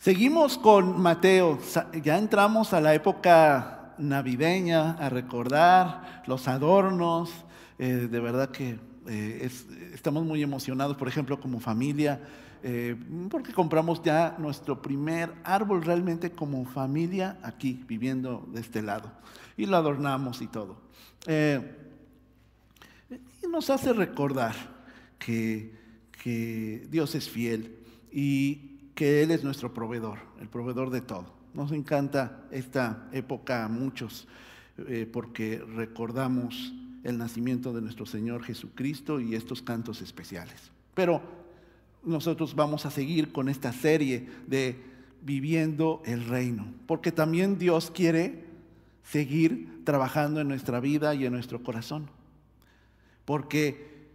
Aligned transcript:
Seguimos 0.00 0.56
con 0.56 0.98
Mateo, 0.98 1.58
ya 2.02 2.16
entramos 2.16 2.72
a 2.72 2.80
la 2.80 2.94
época 2.94 3.92
navideña, 3.98 4.92
a 4.92 5.10
recordar 5.10 6.22
los 6.26 6.48
adornos, 6.48 7.30
eh, 7.78 8.08
de 8.10 8.20
verdad 8.20 8.50
que 8.50 8.78
eh, 9.06 9.50
estamos 9.92 10.24
muy 10.24 10.42
emocionados, 10.42 10.96
por 10.96 11.06
ejemplo, 11.06 11.38
como 11.38 11.60
familia, 11.60 12.18
eh, 12.62 12.96
porque 13.28 13.52
compramos 13.52 14.02
ya 14.02 14.36
nuestro 14.38 14.80
primer 14.80 15.34
árbol 15.44 15.82
realmente 15.82 16.30
como 16.30 16.64
familia 16.64 17.36
aquí, 17.42 17.84
viviendo 17.86 18.48
de 18.54 18.62
este 18.62 18.80
lado, 18.80 19.12
y 19.54 19.66
lo 19.66 19.76
adornamos 19.76 20.40
y 20.40 20.46
todo. 20.46 20.80
y 23.10 23.46
nos 23.48 23.68
hace 23.68 23.92
recordar 23.92 24.54
que, 25.18 25.74
que 26.22 26.86
Dios 26.88 27.14
es 27.14 27.28
fiel. 27.28 27.76
Y 28.10 28.69
que 28.94 29.22
Él 29.22 29.30
es 29.30 29.44
nuestro 29.44 29.72
proveedor, 29.72 30.18
el 30.40 30.48
proveedor 30.48 30.90
de 30.90 31.00
todo. 31.00 31.32
Nos 31.54 31.72
encanta 31.72 32.42
esta 32.50 33.08
época 33.12 33.64
a 33.64 33.68
muchos 33.68 34.28
eh, 34.88 35.08
porque 35.10 35.58
recordamos 35.58 36.72
el 37.02 37.18
nacimiento 37.18 37.72
de 37.72 37.82
nuestro 37.82 38.06
Señor 38.06 38.42
Jesucristo 38.42 39.20
y 39.20 39.34
estos 39.34 39.62
cantos 39.62 40.02
especiales. 40.02 40.70
Pero 40.94 41.22
nosotros 42.02 42.54
vamos 42.54 42.86
a 42.86 42.90
seguir 42.90 43.32
con 43.32 43.48
esta 43.48 43.72
serie 43.72 44.28
de 44.46 44.76
viviendo 45.22 46.02
el 46.06 46.24
reino, 46.24 46.66
porque 46.86 47.12
también 47.12 47.58
Dios 47.58 47.90
quiere 47.90 48.44
seguir 49.02 49.82
trabajando 49.84 50.40
en 50.40 50.48
nuestra 50.48 50.80
vida 50.80 51.14
y 51.14 51.26
en 51.26 51.32
nuestro 51.32 51.62
corazón, 51.62 52.08
porque 53.24 54.08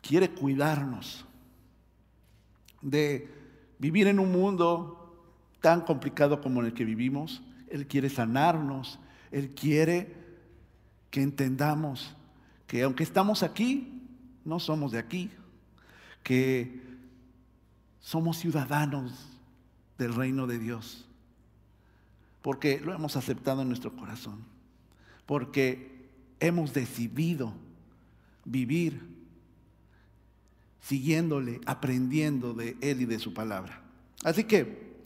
quiere 0.00 0.30
cuidarnos 0.30 1.26
de 2.84 3.28
vivir 3.78 4.06
en 4.06 4.20
un 4.20 4.30
mundo 4.30 5.00
tan 5.60 5.80
complicado 5.80 6.40
como 6.40 6.60
en 6.60 6.66
el 6.66 6.74
que 6.74 6.84
vivimos. 6.84 7.42
Él 7.68 7.88
quiere 7.88 8.08
sanarnos, 8.08 9.00
Él 9.32 9.50
quiere 9.54 10.14
que 11.10 11.22
entendamos 11.22 12.14
que 12.66 12.82
aunque 12.82 13.02
estamos 13.02 13.42
aquí, 13.42 14.02
no 14.44 14.60
somos 14.60 14.92
de 14.92 14.98
aquí, 14.98 15.30
que 16.22 16.82
somos 18.00 18.38
ciudadanos 18.38 19.28
del 19.96 20.14
reino 20.14 20.46
de 20.46 20.58
Dios, 20.58 21.06
porque 22.42 22.80
lo 22.80 22.92
hemos 22.92 23.16
aceptado 23.16 23.62
en 23.62 23.68
nuestro 23.68 23.96
corazón, 23.96 24.44
porque 25.24 26.08
hemos 26.40 26.74
decidido 26.74 27.54
vivir 28.44 29.13
siguiéndole, 30.84 31.60
aprendiendo 31.64 32.52
de 32.52 32.76
Él 32.82 33.00
y 33.00 33.04
de 33.06 33.18
su 33.18 33.32
palabra. 33.32 33.80
Así 34.22 34.44
que 34.44 35.00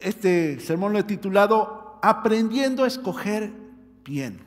este 0.00 0.58
sermón 0.58 0.92
lo 0.92 0.98
he 0.98 1.04
titulado 1.04 1.98
Aprendiendo 2.02 2.84
a 2.84 2.86
escoger 2.86 3.52
bien. 4.04 4.40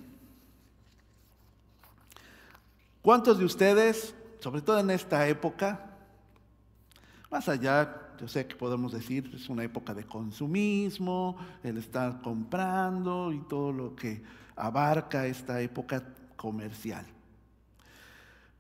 ¿Cuántos 3.02 3.38
de 3.38 3.46
ustedes, 3.46 4.16
sobre 4.40 4.62
todo 4.62 4.80
en 4.80 4.90
esta 4.90 5.28
época, 5.28 5.92
más 7.30 7.48
allá, 7.48 8.16
yo 8.20 8.28
sé 8.28 8.48
que 8.48 8.56
podemos 8.56 8.92
decir, 8.92 9.32
es 9.36 9.48
una 9.50 9.64
época 9.64 9.94
de 9.94 10.06
consumismo, 10.06 11.38
el 11.64 11.78
estar 11.78 12.22
comprando 12.22 13.32
y 13.32 13.40
todo 13.42 13.72
lo 13.72 13.96
que 13.96 14.24
abarca 14.56 15.28
esta 15.28 15.62
época 15.62 16.04
comercial. 16.36 17.06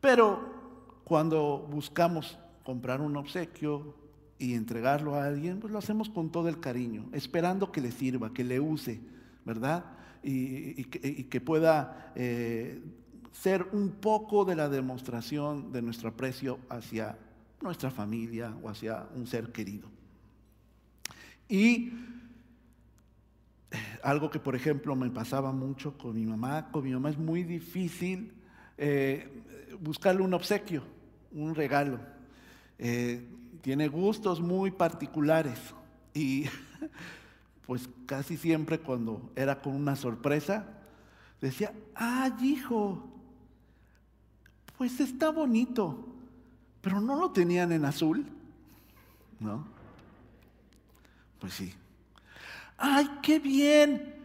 Pero 0.04 0.44
cuando 1.06 1.66
buscamos 1.72 2.38
comprar 2.66 3.00
un 3.00 3.16
obsequio 3.16 3.96
y 4.38 4.54
entregarlo 4.54 5.16
a 5.16 5.24
alguien, 5.24 5.62
pues 5.62 5.72
lo 5.72 5.80
hacemos 5.80 6.10
con 6.10 6.30
todo 6.30 6.50
el 6.50 6.60
cariño, 6.60 7.06
esperando 7.14 7.72
que 7.72 7.80
le 7.80 7.90
sirva, 7.90 8.34
que 8.34 8.44
le 8.44 8.60
use, 8.60 9.00
¿verdad? 9.46 9.86
Y, 10.22 10.84
que, 10.84 11.40
pueda 11.40 12.12
eh, 12.16 12.84
ser 13.32 13.66
un 13.72 13.92
poco 13.92 14.44
de 14.44 14.58
la 14.58 14.68
demostración 14.68 15.72
de 15.72 15.82
nuestro 15.82 16.10
aprecio 16.10 16.60
hacia 16.68 17.18
nuestra 17.62 17.90
familia 17.90 18.54
o 18.62 18.68
hacia 18.68 19.08
un 19.16 19.26
ser 19.26 19.54
querido. 19.54 19.88
Y 21.48 21.94
eh, 23.72 23.78
algo 24.04 24.30
que, 24.30 24.40
por 24.40 24.54
ejemplo, 24.54 24.98
me 24.98 25.10
pasaba 25.10 25.54
mucho 25.54 25.98
con 25.98 26.14
mi 26.14 26.26
mamá, 26.26 26.72
con 26.72 26.84
mi 26.84 26.92
mamá 26.92 27.10
es 27.10 27.18
muy 27.18 27.44
difícil 27.44 28.34
eh, 28.78 29.30
buscarle 29.80 30.22
un 30.22 30.34
obsequio, 30.34 30.84
un 31.32 31.56
regalo. 31.56 32.00
Eh, 32.78 33.26
tiene 33.62 33.88
gustos 33.88 34.42
muy 34.42 34.72
particulares 34.72 35.60
y 36.14 36.46
pues 37.66 37.90
casi 38.06 38.38
siempre 38.38 38.80
cuando 38.80 39.32
era 39.36 39.62
con 39.62 39.76
una 39.76 39.96
sorpresa, 39.96 40.68
decía, 41.40 41.74
ay 41.96 42.34
hijo, 42.42 43.08
pues 44.78 45.00
está 45.00 45.30
bonito, 45.30 46.06
pero 46.82 47.00
no 47.00 47.16
lo 47.16 47.32
tenían 47.32 47.72
en 47.72 47.86
azul, 47.86 48.26
¿no? 49.40 49.66
Pues 51.40 51.54
sí. 51.54 51.74
Ay, 52.78 53.10
qué 53.22 53.40
bien, 53.40 54.16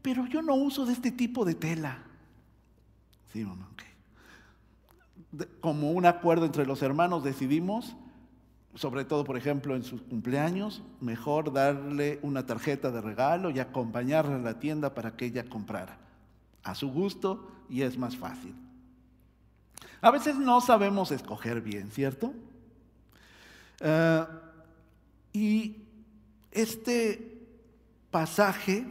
pero 0.00 0.26
yo 0.26 0.40
no 0.40 0.54
uso 0.54 0.86
de 0.86 0.92
este 0.92 1.10
tipo 1.10 1.44
de 1.44 1.54
tela. 1.54 2.02
Sí, 3.32 3.44
mamá 3.44 3.66
como 5.60 5.92
un 5.92 6.06
acuerdo 6.06 6.46
entre 6.46 6.66
los 6.66 6.82
hermanos 6.82 7.24
decidimos, 7.24 7.96
sobre 8.74 9.04
todo 9.04 9.24
por 9.24 9.36
ejemplo 9.36 9.74
en 9.74 9.82
sus 9.82 10.02
cumpleaños, 10.02 10.82
mejor 11.00 11.52
darle 11.52 12.18
una 12.22 12.46
tarjeta 12.46 12.90
de 12.90 13.00
regalo 13.00 13.50
y 13.50 13.58
acompañarla 13.58 14.36
a 14.36 14.40
la 14.40 14.58
tienda 14.58 14.94
para 14.94 15.16
que 15.16 15.26
ella 15.26 15.44
comprara 15.44 15.98
a 16.62 16.74
su 16.74 16.90
gusto 16.90 17.50
y 17.68 17.82
es 17.82 17.96
más 17.96 18.16
fácil. 18.16 18.54
A 20.00 20.10
veces 20.10 20.36
no 20.36 20.60
sabemos 20.60 21.10
escoger 21.10 21.60
bien, 21.60 21.90
¿cierto? 21.90 22.32
Eh, 23.80 24.24
y 25.32 25.76
este 26.50 27.46
pasaje, 28.10 28.86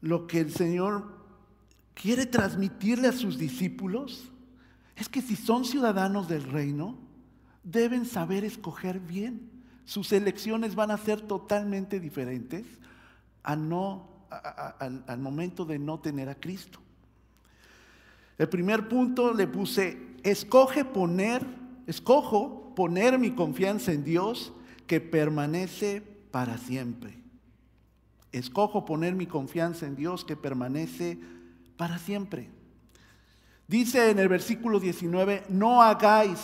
lo 0.00 0.26
que 0.26 0.40
el 0.40 0.52
Señor 0.52 1.17
quiere 2.00 2.26
transmitirle 2.26 3.08
a 3.08 3.12
sus 3.12 3.38
discípulos 3.38 4.30
es 4.96 5.08
que 5.08 5.20
si 5.20 5.36
son 5.36 5.64
ciudadanos 5.64 6.28
del 6.28 6.44
reino, 6.44 6.96
deben 7.64 8.06
saber 8.06 8.44
escoger 8.44 9.00
bien. 9.00 9.50
Sus 9.84 10.12
elecciones 10.12 10.74
van 10.74 10.90
a 10.90 10.98
ser 10.98 11.20
totalmente 11.20 11.98
diferentes 11.98 12.64
a 13.42 13.56
no, 13.56 14.08
al 14.30 15.18
momento 15.18 15.64
de 15.64 15.78
no 15.78 15.98
tener 15.98 16.28
a 16.28 16.34
Cristo. 16.34 16.78
El 18.36 18.48
primer 18.48 18.88
punto 18.88 19.34
le 19.34 19.48
puse, 19.48 19.98
escoge 20.22 20.84
poner, 20.84 21.44
escojo 21.86 22.74
poner 22.76 23.18
mi 23.18 23.32
confianza 23.32 23.92
en 23.92 24.04
Dios 24.04 24.52
que 24.86 25.00
permanece 25.00 26.02
para 26.30 26.58
siempre. 26.58 27.18
Escojo 28.30 28.84
poner 28.84 29.14
mi 29.14 29.26
confianza 29.26 29.86
en 29.86 29.96
Dios 29.96 30.24
que 30.24 30.36
permanece 30.36 31.16
para 31.16 31.37
siempre. 31.98 32.50
Dice 33.66 34.10
en 34.10 34.18
el 34.18 34.28
versículo 34.28 34.80
19, 34.80 35.44
no 35.48 35.82
hagáis, 35.82 36.40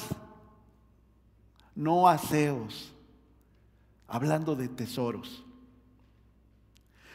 no 1.74 2.06
haceos, 2.08 2.92
hablando 4.06 4.54
de 4.54 4.68
tesoros. 4.68 5.42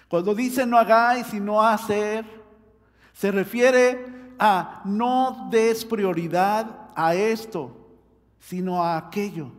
Cuando 0.09 0.33
dice 0.33 0.65
no 0.65 0.77
hagáis 0.77 1.31
y 1.33 1.39
no 1.39 1.61
hacer, 1.61 2.25
se 3.13 3.31
refiere 3.31 4.33
a 4.39 4.81
no 4.83 5.47
des 5.51 5.85
prioridad 5.85 6.89
a 6.95 7.13
esto, 7.13 7.75
sino 8.39 8.83
a 8.83 8.97
aquello. 8.97 9.51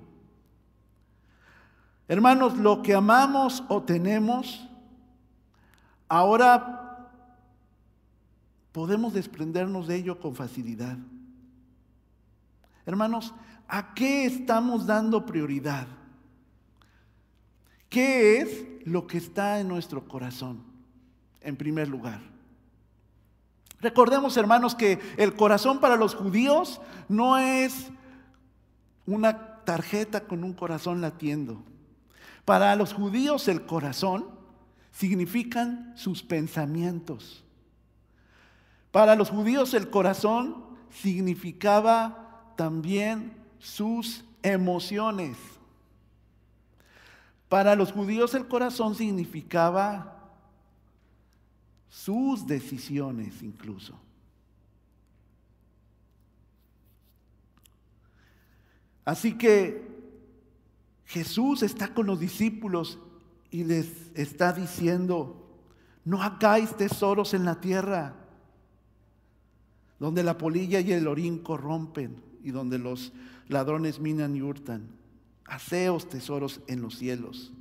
Hermanos, 2.08 2.58
lo 2.58 2.82
que 2.82 2.92
amamos 2.92 3.62
o 3.68 3.80
tenemos, 3.82 4.66
ahora 6.08 6.89
podemos 8.72 9.12
desprendernos 9.12 9.86
de 9.86 9.96
ello 9.96 10.20
con 10.20 10.34
facilidad. 10.34 10.96
Hermanos, 12.86 13.34
¿a 13.68 13.94
qué 13.94 14.24
estamos 14.24 14.86
dando 14.86 15.26
prioridad? 15.26 15.86
¿Qué 17.88 18.38
es 18.38 18.66
lo 18.84 19.06
que 19.06 19.18
está 19.18 19.60
en 19.60 19.68
nuestro 19.68 20.06
corazón? 20.06 20.62
En 21.40 21.56
primer 21.56 21.88
lugar. 21.88 22.20
Recordemos, 23.80 24.36
hermanos, 24.36 24.74
que 24.74 25.00
el 25.16 25.34
corazón 25.34 25.80
para 25.80 25.96
los 25.96 26.14
judíos 26.14 26.80
no 27.08 27.38
es 27.38 27.90
una 29.06 29.64
tarjeta 29.64 30.20
con 30.24 30.44
un 30.44 30.52
corazón 30.52 31.00
latiendo. 31.00 31.62
Para 32.44 32.76
los 32.76 32.92
judíos 32.92 33.48
el 33.48 33.64
corazón 33.66 34.26
significan 34.92 35.92
sus 35.96 36.22
pensamientos. 36.22 37.44
Para 38.90 39.14
los 39.14 39.30
judíos 39.30 39.74
el 39.74 39.90
corazón 39.90 40.64
significaba 40.90 42.52
también 42.56 43.36
sus 43.58 44.24
emociones. 44.42 45.36
Para 47.48 47.74
los 47.74 47.92
judíos 47.92 48.34
el 48.34 48.46
corazón 48.48 48.94
significaba 48.94 50.16
sus 51.88 52.46
decisiones 52.46 53.42
incluso. 53.42 53.98
Así 59.04 59.36
que 59.36 59.88
Jesús 61.06 61.64
está 61.64 61.92
con 61.92 62.06
los 62.06 62.20
discípulos 62.20 62.98
y 63.50 63.64
les 63.64 64.12
está 64.14 64.52
diciendo, 64.52 65.48
no 66.04 66.22
hagáis 66.22 66.76
tesoros 66.76 67.34
en 67.34 67.44
la 67.44 67.60
tierra, 67.60 68.14
donde 70.00 70.24
la 70.24 70.38
polilla 70.38 70.80
y 70.80 70.92
el 70.92 71.06
orín 71.06 71.38
corrompen 71.38 72.20
y 72.42 72.50
donde 72.50 72.78
los 72.78 73.12
ladrones 73.48 74.00
minan 74.00 74.34
y 74.34 74.42
hurtan. 74.42 74.88
Haceos 75.44 76.08
tesoros 76.08 76.60
en 76.66 76.80
los 76.80 76.96
cielos. 76.96 77.52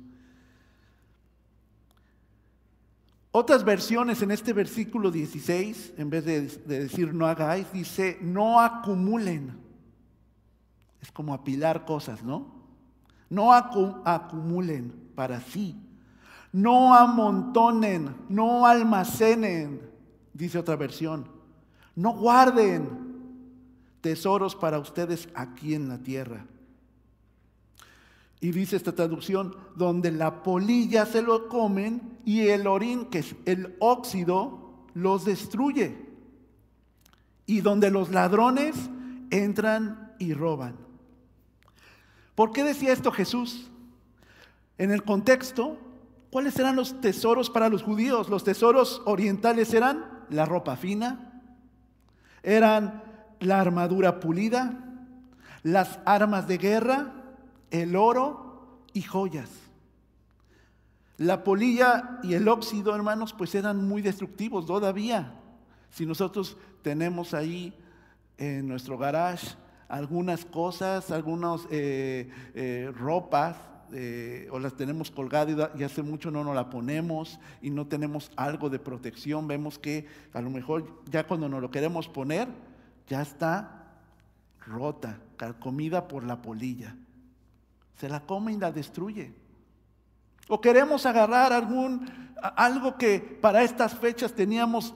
Otras 3.30 3.62
versiones 3.62 4.22
en 4.22 4.32
este 4.32 4.52
versículo 4.52 5.10
16, 5.10 5.94
en 5.98 6.10
vez 6.10 6.24
de, 6.24 6.48
de, 6.48 6.80
decir 6.80 7.14
no 7.14 7.26
hagáis, 7.26 7.70
dice 7.72 8.18
no 8.20 8.58
acumulen. 8.58 9.56
Es 11.00 11.12
como 11.12 11.34
apilar 11.34 11.84
cosas, 11.84 12.24
¿no? 12.24 12.52
No 13.28 13.52
acumulen 13.52 14.92
para 15.14 15.40
sí. 15.40 15.76
No 16.52 16.94
amontonen, 16.94 18.16
no 18.28 18.66
almacenen, 18.66 19.80
dice 20.32 20.58
otra 20.58 20.74
versión. 20.74 21.39
No 22.00 22.14
guarden 22.14 22.88
tesoros 24.00 24.56
para 24.56 24.78
ustedes 24.78 25.28
aquí 25.34 25.74
en 25.74 25.86
la 25.90 25.98
tierra. 25.98 26.46
Y 28.40 28.52
dice 28.52 28.76
esta 28.76 28.92
traducción, 28.92 29.54
donde 29.76 30.10
la 30.10 30.42
polilla 30.42 31.04
se 31.04 31.20
lo 31.20 31.46
comen 31.46 32.16
y 32.24 32.48
el 32.48 32.66
orín, 32.66 33.10
que 33.10 33.18
es 33.18 33.36
el 33.44 33.76
óxido, 33.80 34.86
los 34.94 35.26
destruye. 35.26 35.94
Y 37.44 37.60
donde 37.60 37.90
los 37.90 38.08
ladrones 38.08 38.76
entran 39.28 40.14
y 40.18 40.32
roban. 40.32 40.76
¿Por 42.34 42.50
qué 42.52 42.64
decía 42.64 42.94
esto 42.94 43.12
Jesús? 43.12 43.70
En 44.78 44.90
el 44.90 45.04
contexto, 45.04 45.76
¿cuáles 46.30 46.58
eran 46.58 46.76
los 46.76 46.98
tesoros 47.02 47.50
para 47.50 47.68
los 47.68 47.82
judíos? 47.82 48.30
Los 48.30 48.42
tesoros 48.42 49.02
orientales 49.04 49.74
eran 49.74 50.24
la 50.30 50.46
ropa 50.46 50.76
fina, 50.76 51.29
eran 52.42 53.02
la 53.40 53.60
armadura 53.60 54.20
pulida, 54.20 54.84
las 55.62 55.98
armas 56.04 56.46
de 56.48 56.58
guerra, 56.58 57.12
el 57.70 57.96
oro 57.96 58.80
y 58.92 59.02
joyas. 59.02 59.50
La 61.16 61.44
polilla 61.44 62.18
y 62.22 62.34
el 62.34 62.48
óxido, 62.48 62.94
hermanos, 62.94 63.34
pues 63.34 63.54
eran 63.54 63.86
muy 63.86 64.00
destructivos 64.00 64.66
todavía. 64.66 65.34
Si 65.90 66.06
nosotros 66.06 66.56
tenemos 66.82 67.34
ahí 67.34 67.74
en 68.38 68.66
nuestro 68.66 68.96
garage 68.96 69.48
algunas 69.88 70.44
cosas, 70.44 71.10
algunas 71.10 71.66
eh, 71.70 72.30
eh, 72.54 72.90
ropas, 72.96 73.56
eh, 73.92 74.48
o 74.50 74.58
las 74.58 74.74
tenemos 74.74 75.10
colgadas 75.10 75.70
y, 75.76 75.82
hace 75.82 76.02
mucho 76.02 76.30
no 76.30 76.44
nos 76.44 76.54
la 76.54 76.70
ponemos 76.70 77.38
y 77.60 77.70
no 77.70 77.86
tenemos 77.86 78.30
algo 78.36 78.70
de 78.70 78.78
protección, 78.78 79.48
vemos 79.48 79.78
que 79.78 80.06
a 80.32 80.40
lo 80.40 80.50
mejor 80.50 81.02
ya 81.10 81.26
cuando 81.26 81.48
nos 81.48 81.60
lo 81.60 81.70
queremos 81.70 82.08
poner, 82.08 82.48
ya 83.08 83.22
está 83.22 83.80
rota, 84.66 85.18
comida 85.58 86.08
por 86.08 86.24
la 86.24 86.42
polilla. 86.42 86.96
Se 87.98 88.08
la 88.08 88.20
come 88.20 88.52
y 88.52 88.56
la 88.56 88.72
destruye. 88.72 89.34
O 90.48 90.60
queremos 90.60 91.06
agarrar 91.06 91.52
algún, 91.52 92.10
algo 92.42 92.96
que 92.96 93.20
para 93.20 93.62
estas 93.62 93.94
fechas 93.94 94.32
teníamos 94.32 94.94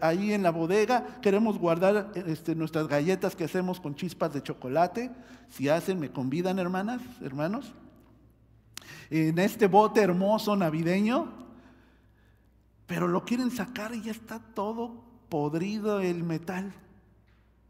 ahí 0.00 0.32
en 0.32 0.42
la 0.42 0.50
bodega, 0.50 1.20
queremos 1.20 1.58
guardar 1.58 2.10
este, 2.14 2.54
nuestras 2.54 2.88
galletas 2.88 3.36
que 3.36 3.44
hacemos 3.44 3.80
con 3.80 3.94
chispas 3.94 4.32
de 4.32 4.42
chocolate. 4.42 5.10
Si 5.48 5.68
hacen, 5.68 6.00
me 6.00 6.10
convidan, 6.10 6.58
hermanas, 6.58 7.02
hermanos. 7.20 7.72
En 9.10 9.38
este 9.38 9.66
bote 9.66 10.00
hermoso 10.00 10.54
navideño, 10.56 11.32
pero 12.86 13.06
lo 13.08 13.24
quieren 13.24 13.50
sacar 13.50 13.94
y 13.94 14.02
ya 14.02 14.12
está 14.12 14.38
todo 14.38 15.04
podrido 15.28 16.00
el 16.00 16.24
metal. 16.24 16.72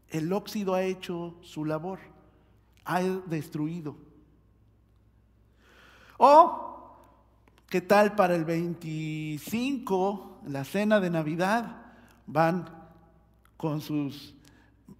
El 0.09 0.33
óxido 0.33 0.73
ha 0.73 0.83
hecho 0.83 1.35
su 1.41 1.63
labor, 1.63 1.99
ha 2.85 3.01
destruido. 3.01 3.95
O, 6.17 6.97
¿qué 7.69 7.81
tal 7.81 8.15
para 8.15 8.35
el 8.35 8.45
25, 8.45 10.41
la 10.47 10.63
cena 10.63 10.99
de 10.99 11.09
Navidad? 11.09 11.93
Van 12.27 12.69
con 13.57 13.81
sus 13.81 14.35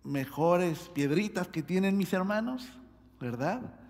mejores 0.03 0.89
piedritas 0.89 1.47
que 1.47 1.63
tienen 1.63 1.97
mis 1.97 2.13
hermanos, 2.13 2.67
¿verdad? 3.19 3.80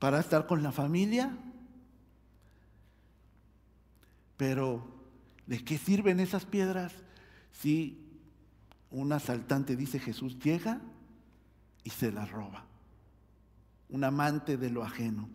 Para 0.00 0.18
estar 0.18 0.48
con 0.48 0.64
la 0.64 0.72
familia. 0.72 1.30
Pero, 4.36 4.84
¿de 5.46 5.62
qué 5.64 5.78
sirven 5.78 6.18
esas 6.18 6.44
piedras 6.44 6.92
si 7.52 8.10
un 8.90 9.12
asaltante, 9.12 9.76
dice 9.76 9.98
Jesús, 9.98 10.38
llega 10.38 10.80
y 11.84 11.90
se 11.90 12.10
la 12.10 12.26
roba. 12.26 12.64
Un 13.88 14.04
amante 14.04 14.56
de 14.56 14.70
lo 14.70 14.82
ajeno. 14.82 15.28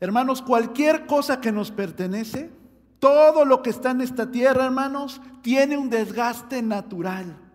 Hermanos, 0.00 0.42
cualquier 0.42 1.06
cosa 1.06 1.40
que 1.40 1.52
nos 1.52 1.70
pertenece, 1.70 2.50
todo 2.98 3.44
lo 3.44 3.62
que 3.62 3.70
está 3.70 3.90
en 3.90 4.02
esta 4.02 4.30
tierra, 4.30 4.66
hermanos, 4.66 5.20
tiene 5.42 5.76
un 5.76 5.88
desgaste 5.88 6.62
natural. 6.62 7.45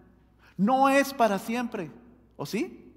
No 0.61 0.89
es 0.89 1.13
para 1.13 1.39
siempre. 1.39 1.89
¿O 2.37 2.45
sí? 2.45 2.93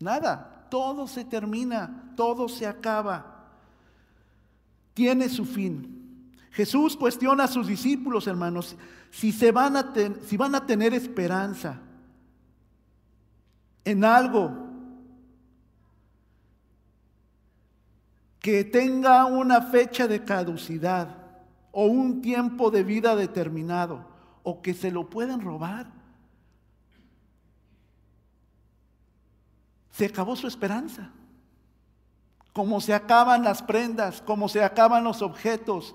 Nada. 0.00 0.66
Todo 0.70 1.06
se 1.06 1.24
termina, 1.24 2.12
todo 2.16 2.48
se 2.48 2.66
acaba 2.66 3.32
tiene 4.94 5.28
su 5.28 5.44
fin. 5.44 6.34
Jesús 6.50 6.96
cuestiona 6.96 7.44
a 7.44 7.48
sus 7.48 7.66
discípulos, 7.66 8.26
hermanos, 8.26 8.76
si, 9.10 9.32
se 9.32 9.52
van, 9.52 9.76
a 9.76 9.92
si 10.26 10.36
van 10.36 10.54
a 10.54 10.66
tener 10.66 10.92
esperanza 10.92 11.80
en 13.84 14.04
algo 14.04 14.68
que 18.38 18.64
tenga 18.64 19.24
una 19.24 19.62
fecha 19.62 20.06
de 20.06 20.24
caducidad 20.24 21.16
o 21.70 21.86
un 21.86 22.20
tiempo 22.20 22.70
de 22.70 22.82
vida 22.82 23.16
determinado 23.16 24.11
o 24.42 24.62
que 24.62 24.74
se 24.74 24.90
lo 24.90 25.08
puedan 25.08 25.40
robar. 25.40 25.90
Se 29.90 30.06
acabó 30.06 30.36
su 30.36 30.46
esperanza 30.46 31.12
como 32.52 32.80
se 32.80 32.92
acaban 32.94 33.44
las 33.44 33.62
prendas, 33.62 34.20
como 34.20 34.48
se 34.48 34.62
acaban 34.62 35.04
los 35.04 35.22
objetos, 35.22 35.94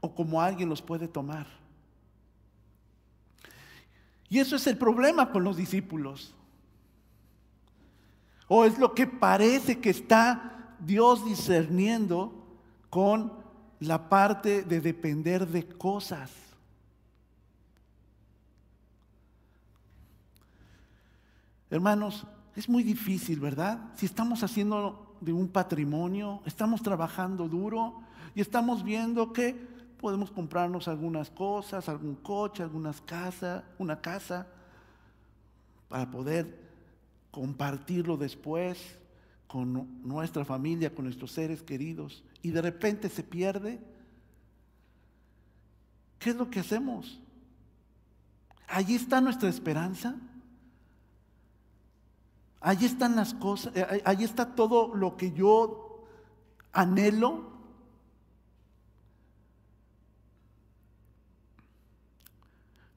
o 0.00 0.14
como 0.14 0.40
alguien 0.40 0.68
los 0.68 0.82
puede 0.82 1.08
tomar. 1.08 1.46
Y 4.28 4.38
eso 4.38 4.56
es 4.56 4.66
el 4.66 4.78
problema 4.78 5.30
con 5.30 5.44
los 5.44 5.56
discípulos. 5.56 6.34
O 8.48 8.64
es 8.64 8.78
lo 8.78 8.94
que 8.94 9.06
parece 9.06 9.80
que 9.80 9.90
está 9.90 10.74
Dios 10.80 11.24
discerniendo 11.24 12.32
con 12.88 13.41
la 13.82 14.08
parte 14.08 14.62
de 14.62 14.80
depender 14.80 15.46
de 15.46 15.66
cosas. 15.66 16.30
Hermanos, 21.68 22.26
es 22.54 22.68
muy 22.68 22.82
difícil, 22.82 23.40
¿verdad? 23.40 23.80
Si 23.96 24.06
estamos 24.06 24.42
haciendo 24.42 25.16
de 25.20 25.32
un 25.32 25.48
patrimonio, 25.48 26.42
estamos 26.44 26.82
trabajando 26.82 27.48
duro 27.48 28.02
y 28.34 28.40
estamos 28.40 28.84
viendo 28.84 29.32
que 29.32 29.54
podemos 30.00 30.30
comprarnos 30.30 30.86
algunas 30.86 31.30
cosas, 31.30 31.88
algún 31.88 32.16
coche, 32.16 32.62
algunas 32.62 33.00
casas, 33.00 33.64
una 33.78 34.00
casa, 34.00 34.46
para 35.88 36.10
poder 36.10 36.70
compartirlo 37.30 38.16
después 38.16 38.98
con 39.52 40.00
nuestra 40.02 40.46
familia, 40.46 40.94
con 40.94 41.04
nuestros 41.04 41.32
seres 41.32 41.62
queridos, 41.62 42.24
y 42.40 42.52
de 42.52 42.62
repente 42.62 43.10
se 43.10 43.22
pierde. 43.22 43.78
¿Qué 46.18 46.30
es 46.30 46.36
lo 46.36 46.48
que 46.48 46.60
hacemos? 46.60 47.20
Allí 48.66 48.94
está 48.94 49.20
nuestra 49.20 49.50
esperanza. 49.50 50.16
Allí 52.62 52.86
están 52.86 53.14
las 53.14 53.34
cosas, 53.34 53.76
eh, 53.76 54.02
allí 54.06 54.24
está 54.24 54.54
todo 54.54 54.94
lo 54.94 55.18
que 55.18 55.32
yo 55.32 56.06
anhelo. 56.72 57.52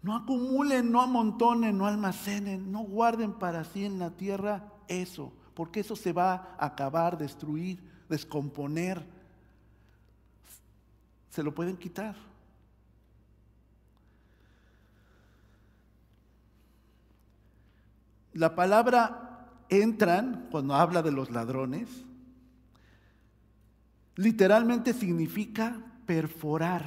No 0.02 0.16
acumulen, 0.16 0.90
no 0.90 1.02
amontonen, 1.02 1.78
no 1.78 1.86
almacenen, 1.86 2.72
no 2.72 2.80
guarden 2.84 3.34
para 3.34 3.66
sí 3.66 3.84
en 3.84 4.00
la 4.00 4.12
tierra 4.12 4.72
eso, 4.88 5.34
porque 5.56 5.80
eso 5.80 5.96
se 5.96 6.14
va 6.14 6.56
a 6.60 6.66
acabar, 6.68 7.18
destruir, 7.18 7.80
descomponer. 8.10 9.04
Se 11.32 11.42
lo 11.42 11.56
pueden 11.56 11.78
quitar. 11.78 12.16
La 18.34 18.54
palabra 18.54 19.48
entran, 19.70 20.50
cuando 20.52 20.76
habla 20.76 21.02
de 21.02 21.12
los 21.12 21.32
ladrones, 21.32 21.88
literalmente 24.18 24.94
significa 24.94 25.82
perforar. 26.06 26.86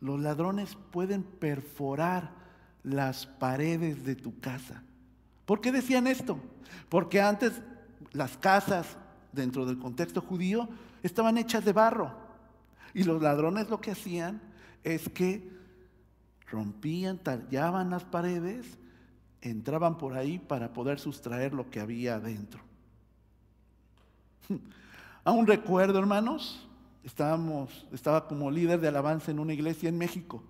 Los 0.00 0.20
ladrones 0.20 0.76
pueden 0.92 1.24
perforar 1.24 2.30
las 2.84 3.26
paredes 3.26 4.04
de 4.04 4.14
tu 4.14 4.38
casa. 4.38 4.84
¿Por 5.46 5.60
qué 5.60 5.72
decían 5.72 6.06
esto? 6.06 6.38
Porque 6.88 7.20
antes 7.20 7.60
las 8.12 8.36
casas 8.36 8.96
dentro 9.32 9.66
del 9.66 9.78
contexto 9.78 10.20
judío 10.20 10.68
estaban 11.02 11.38
hechas 11.38 11.64
de 11.64 11.72
barro. 11.72 12.12
Y 12.94 13.04
los 13.04 13.22
ladrones 13.22 13.68
lo 13.70 13.80
que 13.80 13.92
hacían 13.92 14.40
es 14.84 15.08
que 15.08 15.50
rompían, 16.46 17.18
tallaban 17.18 17.90
las 17.90 18.04
paredes 18.04 18.78
entraban 19.42 19.98
por 19.98 20.14
ahí 20.16 20.38
para 20.38 20.72
poder 20.72 20.98
sustraer 20.98 21.52
lo 21.52 21.68
que 21.68 21.80
había 21.80 22.14
adentro. 22.14 22.60
Aún 25.24 25.46
recuerdo, 25.46 25.98
hermanos, 25.98 26.66
estábamos, 27.04 27.86
estaba 27.92 28.26
como 28.26 28.50
líder 28.50 28.80
de 28.80 28.88
alabanza 28.88 29.30
en 29.30 29.40
una 29.40 29.52
iglesia 29.52 29.88
en 29.88 29.98
México. 29.98 30.42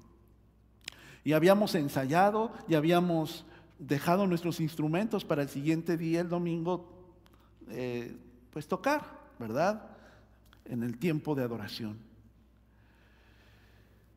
Y 1.25 1.33
habíamos 1.33 1.75
ensayado 1.75 2.53
y 2.69 2.75
habíamos 2.75 3.47
dejado 3.87 4.27
nuestros 4.27 4.61
instrumentos 4.61 5.25
para 5.25 5.43
el 5.43 5.49
siguiente 5.49 5.97
día, 5.97 6.21
el 6.21 6.29
domingo, 6.29 6.89
eh, 7.69 8.17
pues 8.53 8.69
tocar, 8.69 9.03
¿verdad? 9.39 9.91
En 10.65 10.83
el 10.83 10.99
tiempo 10.99 11.35
de 11.35 11.43
adoración. 11.43 11.97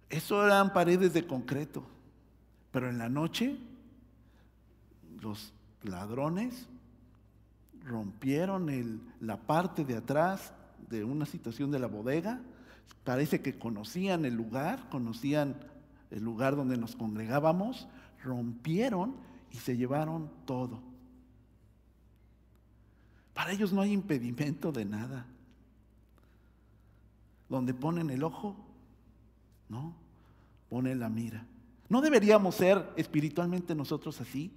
Eso 0.10 0.46
eran 0.46 0.72
paredes 0.72 1.14
de 1.14 1.26
concreto, 1.26 1.84
pero 2.72 2.90
en 2.90 3.00
la 3.00 3.10
noche 3.10 3.58
los 5.22 5.52
ladrones 5.82 6.68
rompieron 7.86 9.02
la 9.20 9.38
parte 9.38 9.84
de 9.84 9.98
atrás 9.98 10.54
de 10.90 11.04
una 11.04 11.26
situación 11.26 11.72
de 11.72 11.80
la 11.80 11.88
bodega. 11.88 12.40
Parece 13.04 13.42
que 13.42 13.58
conocían 13.58 14.26
el 14.26 14.36
lugar, 14.36 14.90
conocían 14.90 15.56
el 16.12 16.24
lugar 16.24 16.56
donde 16.56 16.78
nos 16.78 16.96
congregábamos, 16.96 17.88
rompieron 18.24 19.16
y 19.56 19.60
se 19.60 19.78
llevaron 19.78 20.30
todo. 20.46 20.82
Para 23.34 23.52
ellos 23.52 23.72
no 23.72 23.82
hay 23.82 23.94
impedimento 23.94 24.72
de 24.72 24.86
nada. 24.86 25.26
Donde 27.48 27.74
ponen 27.74 28.10
el 28.10 28.24
ojo, 28.24 28.56
¿no? 29.70 29.94
Ponen 30.70 31.00
la 31.00 31.10
mira. 31.10 31.46
¿No 31.88 32.02
deberíamos 32.02 32.56
ser 32.56 32.92
espiritualmente 32.98 33.76
nosotros 33.76 34.20
así? 34.20 34.52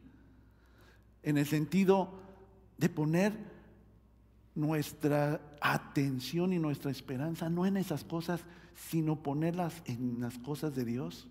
en 1.22 1.38
el 1.38 1.46
sentido 1.46 2.08
de 2.78 2.88
poner 2.88 3.32
nuestra 4.54 5.40
atención 5.60 6.52
y 6.52 6.58
nuestra 6.58 6.90
esperanza 6.90 7.48
no 7.48 7.66
en 7.66 7.76
esas 7.76 8.04
cosas, 8.04 8.40
sino 8.74 9.22
ponerlas 9.22 9.82
en 9.84 10.20
las 10.20 10.38
cosas 10.38 10.74
de 10.74 10.84
Dios. 10.84 11.28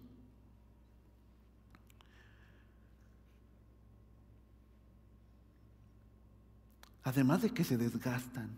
Además 7.07 7.41
de 7.41 7.51
que 7.51 7.63
se 7.63 7.77
desgastan, 7.77 8.49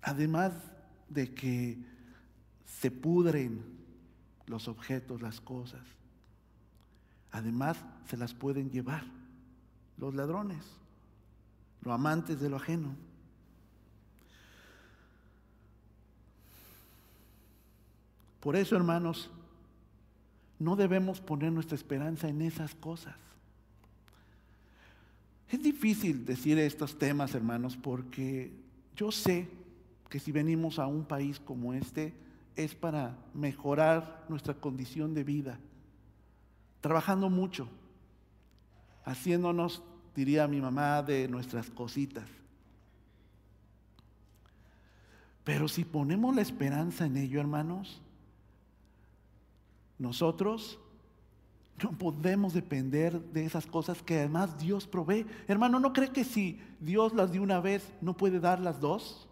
además 0.00 0.54
de 1.10 1.34
que 1.34 1.76
se 2.64 2.90
pudren 2.90 3.62
los 4.46 4.66
objetos, 4.66 5.20
las 5.20 5.42
cosas, 5.42 5.82
además 7.32 7.76
se 8.08 8.16
las 8.16 8.32
pueden 8.32 8.70
llevar 8.70 9.04
los 9.98 10.14
ladrones, 10.14 10.64
los 11.82 11.92
amantes 11.92 12.40
de 12.40 12.48
lo 12.48 12.56
ajeno. 12.56 12.96
Por 18.40 18.56
eso, 18.56 18.74
hermanos, 18.74 19.30
no 20.58 20.76
debemos 20.76 21.20
poner 21.20 21.52
nuestra 21.52 21.74
esperanza 21.74 22.26
en 22.26 22.40
esas 22.40 22.74
cosas. 22.74 23.25
Es 25.48 25.62
difícil 25.62 26.24
decir 26.26 26.58
estos 26.58 26.98
temas, 26.98 27.34
hermanos, 27.34 27.76
porque 27.76 28.52
yo 28.96 29.12
sé 29.12 29.48
que 30.08 30.18
si 30.18 30.32
venimos 30.32 30.78
a 30.78 30.86
un 30.86 31.04
país 31.04 31.38
como 31.38 31.72
este 31.72 32.12
es 32.56 32.74
para 32.74 33.16
mejorar 33.34 34.24
nuestra 34.28 34.54
condición 34.54 35.14
de 35.14 35.24
vida, 35.24 35.58
trabajando 36.80 37.30
mucho, 37.30 37.68
haciéndonos, 39.04 39.82
diría 40.14 40.48
mi 40.48 40.60
mamá, 40.60 41.02
de 41.02 41.28
nuestras 41.28 41.70
cositas. 41.70 42.24
Pero 45.44 45.68
si 45.68 45.84
ponemos 45.84 46.34
la 46.34 46.42
esperanza 46.42 47.06
en 47.06 47.16
ello, 47.16 47.38
hermanos, 47.38 48.00
nosotros 49.98 50.80
no 51.82 51.92
podemos 51.92 52.54
depender 52.54 53.20
de 53.32 53.44
esas 53.44 53.66
cosas 53.66 54.02
que 54.02 54.18
además 54.18 54.58
Dios 54.58 54.86
provee. 54.86 55.26
Hermano, 55.46 55.78
¿no 55.78 55.92
cree 55.92 56.10
que 56.10 56.24
si 56.24 56.60
Dios 56.80 57.12
las 57.12 57.32
dio 57.32 57.42
una 57.42 57.60
vez, 57.60 57.92
no 58.00 58.16
puede 58.16 58.40
dar 58.40 58.60
las 58.60 58.80
dos? 58.80 59.28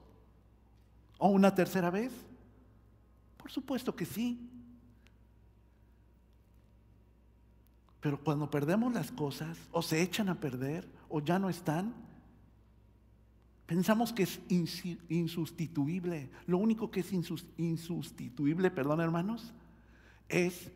¿O 1.18 1.28
una 1.28 1.54
tercera 1.54 1.90
vez? 1.90 2.12
Por 3.38 3.50
supuesto 3.50 3.96
que 3.96 4.04
sí. 4.04 4.50
Pero 8.00 8.22
cuando 8.22 8.50
perdemos 8.50 8.92
las 8.92 9.10
cosas, 9.10 9.58
o 9.72 9.80
se 9.80 10.02
echan 10.02 10.28
a 10.28 10.38
perder, 10.38 10.86
o 11.08 11.20
ya 11.20 11.38
no 11.38 11.48
están, 11.48 11.94
pensamos 13.64 14.12
que 14.12 14.24
es 14.24 14.40
insustituible. 15.08 16.30
Lo 16.46 16.58
único 16.58 16.90
que 16.90 17.00
es 17.00 17.10
insustituible, 17.56 18.70
perdón 18.70 19.00
hermanos, 19.00 19.54
es 20.28 20.70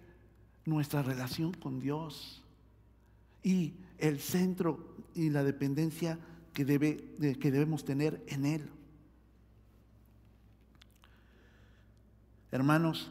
nuestra 0.69 1.03
relación 1.03 1.53
con 1.53 1.81
Dios 1.81 2.43
y 3.43 3.75
el 3.99 4.21
centro 4.21 4.97
y 5.15 5.31
la 5.31 5.43
dependencia 5.43 6.19
que, 6.53 6.65
debe, 6.65 6.97
que 7.41 7.51
debemos 7.51 7.85
tener 7.85 8.23
en 8.29 8.47
Él. 8.47 8.71
Hermanos, 12.51 13.11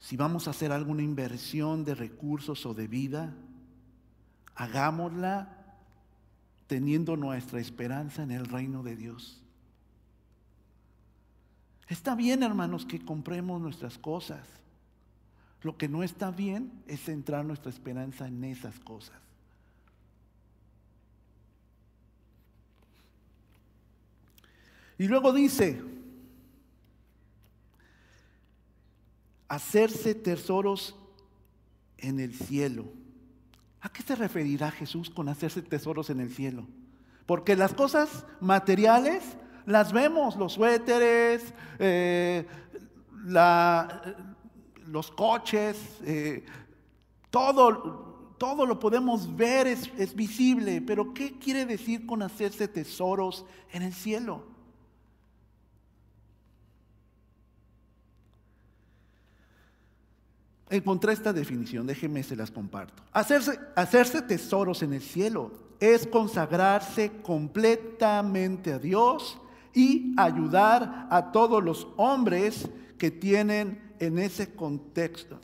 si 0.00 0.16
vamos 0.16 0.46
a 0.46 0.50
hacer 0.50 0.72
alguna 0.72 1.02
inversión 1.02 1.84
de 1.84 1.94
recursos 1.94 2.66
o 2.66 2.74
de 2.74 2.88
vida, 2.88 3.34
hagámosla 4.54 5.76
teniendo 6.66 7.16
nuestra 7.16 7.60
esperanza 7.60 8.22
en 8.22 8.30
el 8.30 8.46
reino 8.46 8.82
de 8.82 8.96
Dios. 8.96 9.40
Está 11.88 12.14
bien, 12.14 12.42
hermanos, 12.42 12.86
que 12.86 13.04
compremos 13.04 13.60
nuestras 13.60 13.98
cosas. 13.98 14.61
Lo 15.62 15.76
que 15.76 15.88
no 15.88 16.02
está 16.02 16.30
bien 16.30 16.82
es 16.86 17.00
centrar 17.00 17.44
nuestra 17.44 17.70
esperanza 17.70 18.26
en 18.26 18.42
esas 18.44 18.78
cosas. 18.80 19.16
Y 24.98 25.08
luego 25.08 25.32
dice, 25.32 25.80
hacerse 29.48 30.14
tesoros 30.14 30.96
en 31.98 32.20
el 32.20 32.34
cielo. 32.34 32.84
¿A 33.80 33.88
qué 33.88 34.02
se 34.02 34.14
referirá 34.14 34.70
Jesús 34.70 35.10
con 35.10 35.28
hacerse 35.28 35.62
tesoros 35.62 36.10
en 36.10 36.20
el 36.20 36.32
cielo? 36.32 36.66
Porque 37.26 37.56
las 37.56 37.74
cosas 37.74 38.24
materiales 38.40 39.22
las 39.66 39.92
vemos, 39.92 40.36
los 40.36 40.54
suéteres, 40.54 41.52
eh, 41.78 42.46
los 44.86 45.10
coches, 45.10 45.76
eh, 46.04 46.44
todo, 47.30 48.34
todo 48.38 48.66
lo 48.66 48.78
podemos 48.78 49.34
ver, 49.36 49.66
es, 49.66 50.14
visible, 50.14 50.82
pero 50.82 51.14
¿qué 51.14 51.38
quiere 51.38 51.64
decir 51.64 52.06
con 52.06 52.22
hacerse 52.22 52.68
tesoros 52.68 53.44
en 53.72 53.82
el 53.82 53.92
cielo? 53.92 54.50
encontré 60.70 61.12
esta 61.12 61.34
definición, 61.34 61.86
déjenme 61.86 62.22
se 62.22 62.34
las 62.34 62.50
comparto. 62.50 63.02
Hacerse, 63.12 63.60
hacerse 63.76 64.22
tesoros 64.22 64.82
en 64.82 64.94
el 64.94 65.02
cielo 65.02 65.52
es 65.78 66.06
consagrarse 66.06 67.12
completamente 67.22 68.72
a 68.72 68.78
Dios 68.78 69.38
y 69.74 70.14
ayudar 70.16 71.08
a 71.10 71.30
todos 71.30 71.62
los 71.62 71.88
hombres 71.96 72.68
que 72.98 73.10
tienen 73.10 73.91
en 74.02 74.18
ese 74.18 74.52
contexto, 74.52 75.38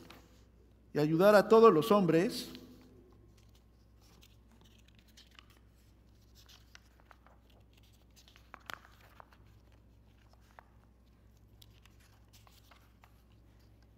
y 0.92 0.98
ayudar 0.98 1.36
a 1.36 1.48
todos 1.48 1.72
los 1.72 1.92
hombres 1.92 2.50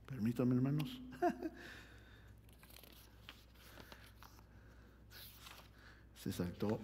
Permítanme, 0.07 0.55
hermanos. 0.55 1.01
Se 6.23 6.31
saltó. 6.31 6.79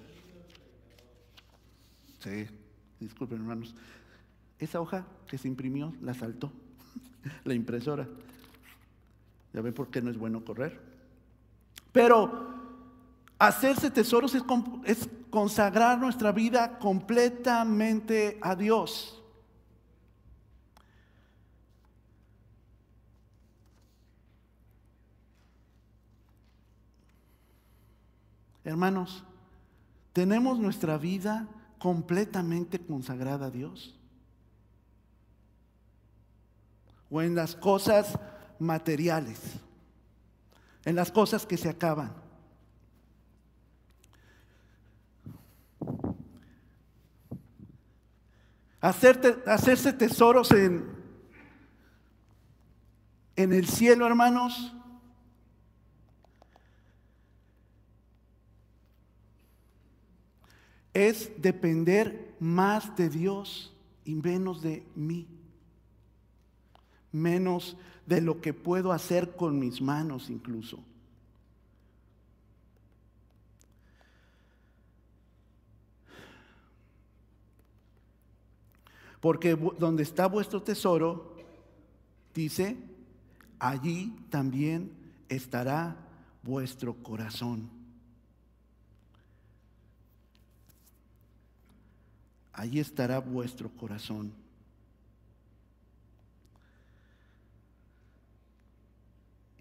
Sí, 2.21 2.47
disculpen, 2.99 3.41
hermanos. 3.41 3.75
Esa 4.59 4.81
hoja 4.81 5.05
que 5.29 5.37
se 5.37 5.49
imprimió 5.49 5.95
la 6.01 6.15
saltó 6.15 6.51
la 7.45 7.55
impresora. 7.55 8.07
Ya 9.53 9.61
ven 9.61 9.73
por 9.73 9.89
qué 9.89 10.03
no 10.03 10.11
es 10.11 10.19
bueno 10.19 10.45
correr. 10.45 10.81
Pero 11.93 12.55
hacerse 13.39 13.91
tesoros 13.91 14.35
es, 14.35 14.43
es 14.85 15.09
consagrar 15.31 15.99
nuestra 15.99 16.33
vida 16.33 16.79
completamente 16.79 18.39
a 18.43 18.55
Dios. 18.55 19.23
Hermanos, 28.67 29.23
¿tenemos 30.13 30.59
nuestra 30.59 30.99
vida 30.99 31.47
completamente 31.79 32.81
consagrada 32.81 33.47
a 33.47 33.51
Dios? 33.51 33.95
¿O 37.11 37.23
en 37.23 37.35
las 37.35 37.55
cosas 37.55 38.19
materiales? 38.59 39.41
En 40.85 40.97
las 40.97 41.11
cosas 41.11 41.47
que 41.47 41.57
se 41.57 41.69
acaban. 41.69 42.27
hacerse 48.81 49.93
tesoros 49.93 50.53
en, 50.53 50.87
en 53.35 53.53
el 53.53 53.67
cielo, 53.67 54.07
hermanos, 54.07 54.73
es 60.95 61.31
depender 61.43 62.35
más 62.41 62.97
de 62.97 63.09
Dios 63.11 63.77
y 64.05 64.15
menos 64.15 64.63
de 64.63 64.87
mí. 64.95 65.36
Menos 67.17 67.77
de 68.05 68.21
lo 68.21 68.43
que 68.43 68.53
puedo 68.53 68.93
hacer 68.93 69.35
con 69.37 69.59
mis 69.59 69.81
manos 69.81 70.29
incluso. 70.29 70.79
Porque 79.21 79.57
donde 79.79 80.03
está 80.03 80.27
vuestro 80.27 80.63
tesoro, 80.63 81.37
dice, 82.35 82.77
allí 83.59 84.15
también 84.29 84.93
estará 85.29 85.97
vuestro 86.43 86.95
corazón. 87.03 87.77
allí 92.57 92.81
estará 92.81 93.21
vuestro 93.21 93.69
corazón. 93.69 94.33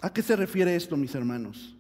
¿A 0.06 0.14
qué 0.14 0.22
se 0.22 0.36
refiere 0.36 0.76
esto, 0.76 0.96
mis 0.96 1.16
hermanos? 1.16 1.76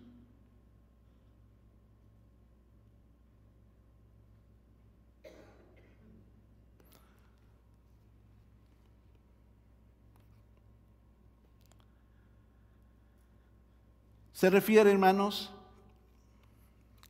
Se 14.33 14.49
refiere, 14.49 14.89
hermanos, 14.89 15.53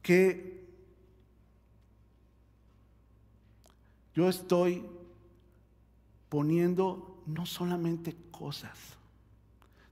que 0.02 0.66
Yo 4.14 4.28
estoy 4.28 4.86
poniendo 6.28 7.24
no 7.26 7.46
solamente 7.46 8.18
cosas, 8.32 8.78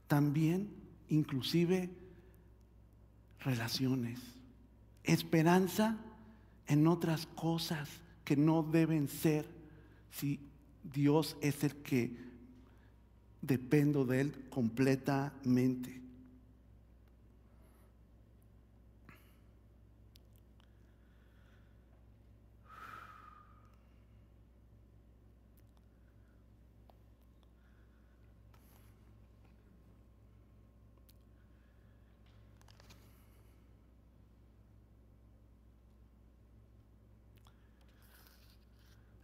también 0.06 0.83
inclusive 1.08 1.90
relaciones, 3.40 4.20
esperanza 5.02 5.98
en 6.66 6.86
otras 6.86 7.26
cosas 7.26 7.88
que 8.24 8.36
no 8.36 8.62
deben 8.62 9.08
ser 9.08 9.46
si 10.10 10.40
Dios 10.82 11.36
es 11.40 11.62
el 11.64 11.76
que 11.76 12.16
dependo 13.42 14.04
de 14.04 14.22
Él 14.22 14.44
completamente. 14.48 16.03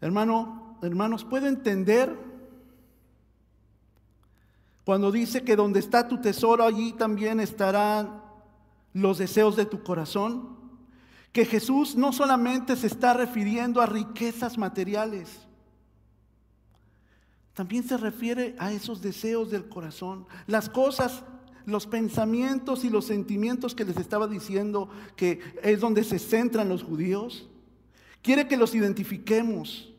Hermano, 0.00 0.78
hermanos, 0.82 1.24
¿puede 1.24 1.48
entender 1.48 2.16
cuando 4.84 5.12
dice 5.12 5.42
que 5.42 5.56
donde 5.56 5.78
está 5.80 6.08
tu 6.08 6.20
tesoro, 6.20 6.64
allí 6.64 6.92
también 6.92 7.38
estarán 7.38 8.22
los 8.92 9.18
deseos 9.18 9.56
de 9.56 9.66
tu 9.66 9.82
corazón? 9.82 10.58
Que 11.32 11.44
Jesús 11.44 11.96
no 11.96 12.12
solamente 12.12 12.74
se 12.76 12.86
está 12.86 13.14
refiriendo 13.14 13.80
a 13.80 13.86
riquezas 13.86 14.58
materiales, 14.58 15.46
también 17.54 17.86
se 17.86 17.96
refiere 17.98 18.56
a 18.58 18.72
esos 18.72 19.02
deseos 19.02 19.50
del 19.50 19.68
corazón, 19.68 20.26
las 20.46 20.70
cosas, 20.70 21.22
los 21.66 21.86
pensamientos 21.86 22.84
y 22.84 22.90
los 22.90 23.04
sentimientos 23.04 23.74
que 23.74 23.84
les 23.84 23.98
estaba 23.98 24.26
diciendo 24.26 24.88
que 25.14 25.40
es 25.62 25.80
donde 25.80 26.04
se 26.04 26.18
centran 26.18 26.68
los 26.68 26.82
judíos. 26.82 27.48
Quiere 28.22 28.48
que 28.48 28.56
los 28.56 28.74
identifiquemos. 28.74 29.89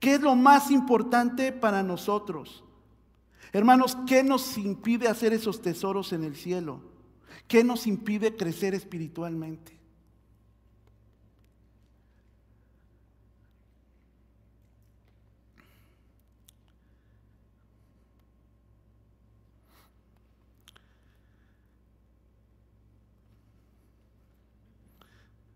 ¿Qué 0.00 0.14
es 0.14 0.20
lo 0.20 0.36
más 0.36 0.70
importante 0.70 1.52
para 1.52 1.82
nosotros? 1.82 2.64
Hermanos, 3.52 3.96
¿qué 4.06 4.22
nos 4.22 4.56
impide 4.58 5.08
hacer 5.08 5.32
esos 5.32 5.62
tesoros 5.62 6.12
en 6.12 6.24
el 6.24 6.36
cielo? 6.36 6.82
¿Qué 7.48 7.64
nos 7.64 7.86
impide 7.86 8.36
crecer 8.36 8.74
espiritualmente? 8.74 9.78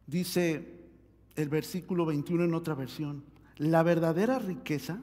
Dice 0.07 0.81
el 1.37 1.49
versículo 1.49 2.05
21 2.05 2.45
en 2.45 2.55
otra 2.55 2.75
versión. 2.75 3.32
La 3.59 3.83
verdadera 3.83 4.39
riqueza 4.39 5.01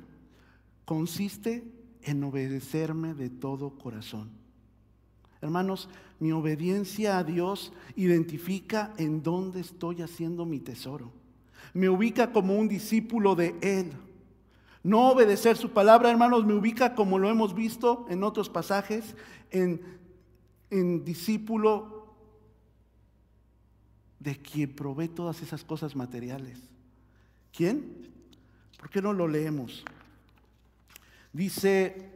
consiste 0.86 1.64
en 2.04 2.24
obedecerme 2.24 3.14
de 3.14 3.30
todo 3.30 3.78
corazón. 3.78 4.32
Hermanos, 5.42 5.90
mi 6.20 6.32
obediencia 6.32 7.18
a 7.18 7.24
Dios 7.24 7.72
identifica 7.96 8.94
en 8.98 9.24
dónde 9.24 9.62
estoy 9.62 10.02
haciendo 10.02 10.46
mi 10.46 10.60
tesoro. 10.60 11.12
Me 11.74 11.88
ubica 11.90 12.32
como 12.32 12.58
un 12.58 12.68
discípulo 12.68 13.36
de 13.36 13.56
Él. 13.62 13.92
No 14.84 15.12
obedecer 15.12 15.56
su 15.56 15.72
palabra, 15.72 16.10
hermanos, 16.10 16.46
me 16.46 16.54
ubica 16.54 16.96
como 16.96 17.20
lo 17.20 17.30
hemos 17.30 17.54
visto 17.54 18.06
en 18.10 18.24
otros 18.24 18.50
pasajes, 18.50 19.16
en, 19.52 19.82
en 20.70 21.06
discípulo 21.06 22.16
de 24.20 24.36
quien 24.38 24.74
provee 24.74 25.08
todas 25.08 25.42
esas 25.42 25.64
cosas 25.64 25.96
materiales. 25.96 26.60
¿Quién? 27.54 28.10
¿Por 28.80 28.90
qué 28.90 29.02
no 29.02 29.14
lo 29.14 29.28
leemos? 29.28 29.84
Dice, 31.34 32.10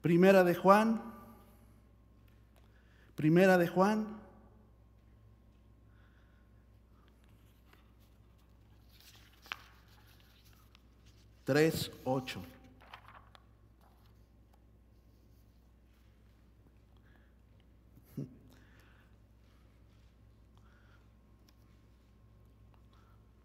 Primera 0.00 0.42
de 0.42 0.54
Juan, 0.54 1.02
Primera 3.14 3.56
de 3.56 3.68
Juan, 3.68 4.06
3, 11.44 11.90
8. 12.04 12.53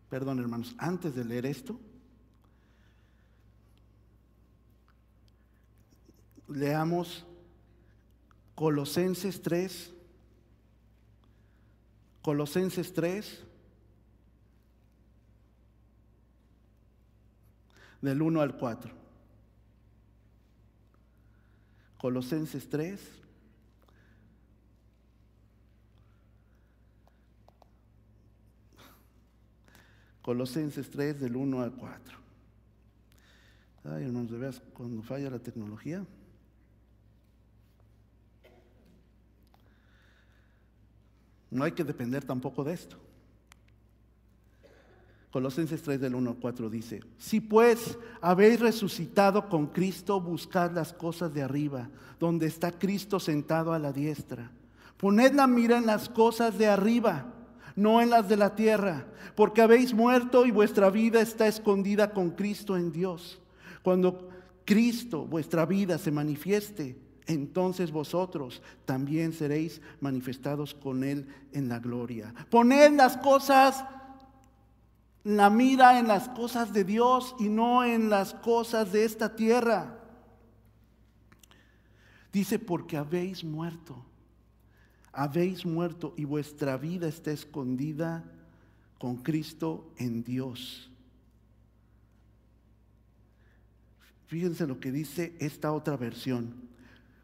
Perdón, 0.10 0.39
hermanos, 0.39 0.76
antes 0.78 1.13
de 1.13 1.24
leer 1.24 1.45
esto, 1.45 1.80
leamos 6.48 7.26
Colosenses 8.56 9.41
3, 9.41 9.93
Colosenses 12.24 12.93
3, 12.93 13.45
del 18.02 18.22
1 18.22 18.41
al 18.41 18.58
4. 18.58 18.91
Colosenses 21.98 22.69
3. 22.69 23.28
Colosenses 30.21 30.89
3 30.89 31.19
del 31.19 31.36
1 31.36 31.62
al 31.62 31.71
4. 31.73 32.17
Ay, 33.86 34.03
hermanos, 34.03 34.32
de 34.32 34.38
veras, 34.38 34.62
cuando 34.73 35.01
falla 35.01 35.29
la 35.29 35.39
tecnología. 35.39 36.05
No 41.51 41.63
hay 41.63 41.71
que 41.71 41.84
depender 41.84 42.23
tampoco 42.23 42.63
de 42.63 42.73
esto. 42.73 42.97
Colosenses 45.32 45.82
3 45.84 46.01
del 46.01 46.15
1 46.15 46.32
al 46.32 46.38
4 46.38 46.69
dice, 46.69 47.01
si 47.17 47.39
pues 47.39 47.97
habéis 48.19 48.60
resucitado 48.60 49.47
con 49.47 49.67
Cristo, 49.67 50.19
buscad 50.19 50.71
las 50.71 50.91
cosas 50.91 51.34
de 51.34 51.43
arriba, 51.43 51.89
donde 52.19 52.47
está 52.47 52.71
Cristo 52.71 53.19
sentado 53.19 53.73
a 53.73 53.79
la 53.79 53.93
diestra. 53.93 54.51
Poned 54.97 55.34
la 55.34 55.45
mira 55.45 55.77
en 55.77 55.86
las 55.86 56.10
cosas 56.10 56.58
de 56.58 56.67
arriba, 56.67 57.32
no 57.79 58.01
en 58.01 58.09
las 58.09 58.27
de 58.27 58.37
la 58.37 58.55
tierra, 58.55 59.07
porque 59.35 59.61
habéis 59.61 59.93
muerto 59.93 60.45
y 60.45 60.51
vuestra 60.51 60.89
vida 60.89 61.21
está 61.21 61.47
escondida 61.47 62.11
con 62.11 62.31
Cristo 62.31 62.75
en 62.77 62.91
Dios. 62.91 63.39
Cuando 63.81 64.29
Cristo, 64.65 65.25
vuestra 65.25 65.65
vida, 65.65 65.97
se 65.97 66.11
manifieste, 66.11 66.97
entonces 67.25 67.91
vosotros 67.91 68.61
también 68.85 69.33
seréis 69.33 69.81
manifestados 70.01 70.73
con 70.73 71.03
Él 71.03 71.27
en 71.53 71.69
la 71.69 71.79
gloria. 71.79 72.33
Poned 72.49 72.91
las 72.95 73.17
cosas 73.17 73.83
la 75.23 75.49
mira 75.49 75.99
en 75.99 76.07
las 76.07 76.29
cosas 76.29 76.73
de 76.73 76.83
Dios 76.83 77.35
y 77.39 77.49
no 77.49 77.83
en 77.83 78.09
las 78.09 78.33
cosas 78.33 78.91
de 78.91 79.05
esta 79.05 79.35
tierra. 79.35 79.99
Dice, 82.31 82.57
porque 82.59 82.97
habéis 82.97 83.43
muerto, 83.43 84.05
habéis 85.12 85.65
muerto 85.65 86.13
y 86.17 86.26
vuestra 86.26 86.78
vida 86.78 87.08
está 87.08 87.32
escondida 87.32 88.24
con 88.98 89.17
Cristo 89.17 89.91
en 89.98 90.24
Dios. 90.24 90.89
Fíjense 94.28 94.67
lo 94.67 94.80
que 94.80 94.91
dice 94.91 95.36
esta 95.39 95.72
otra 95.72 95.98
versión. 95.98 96.54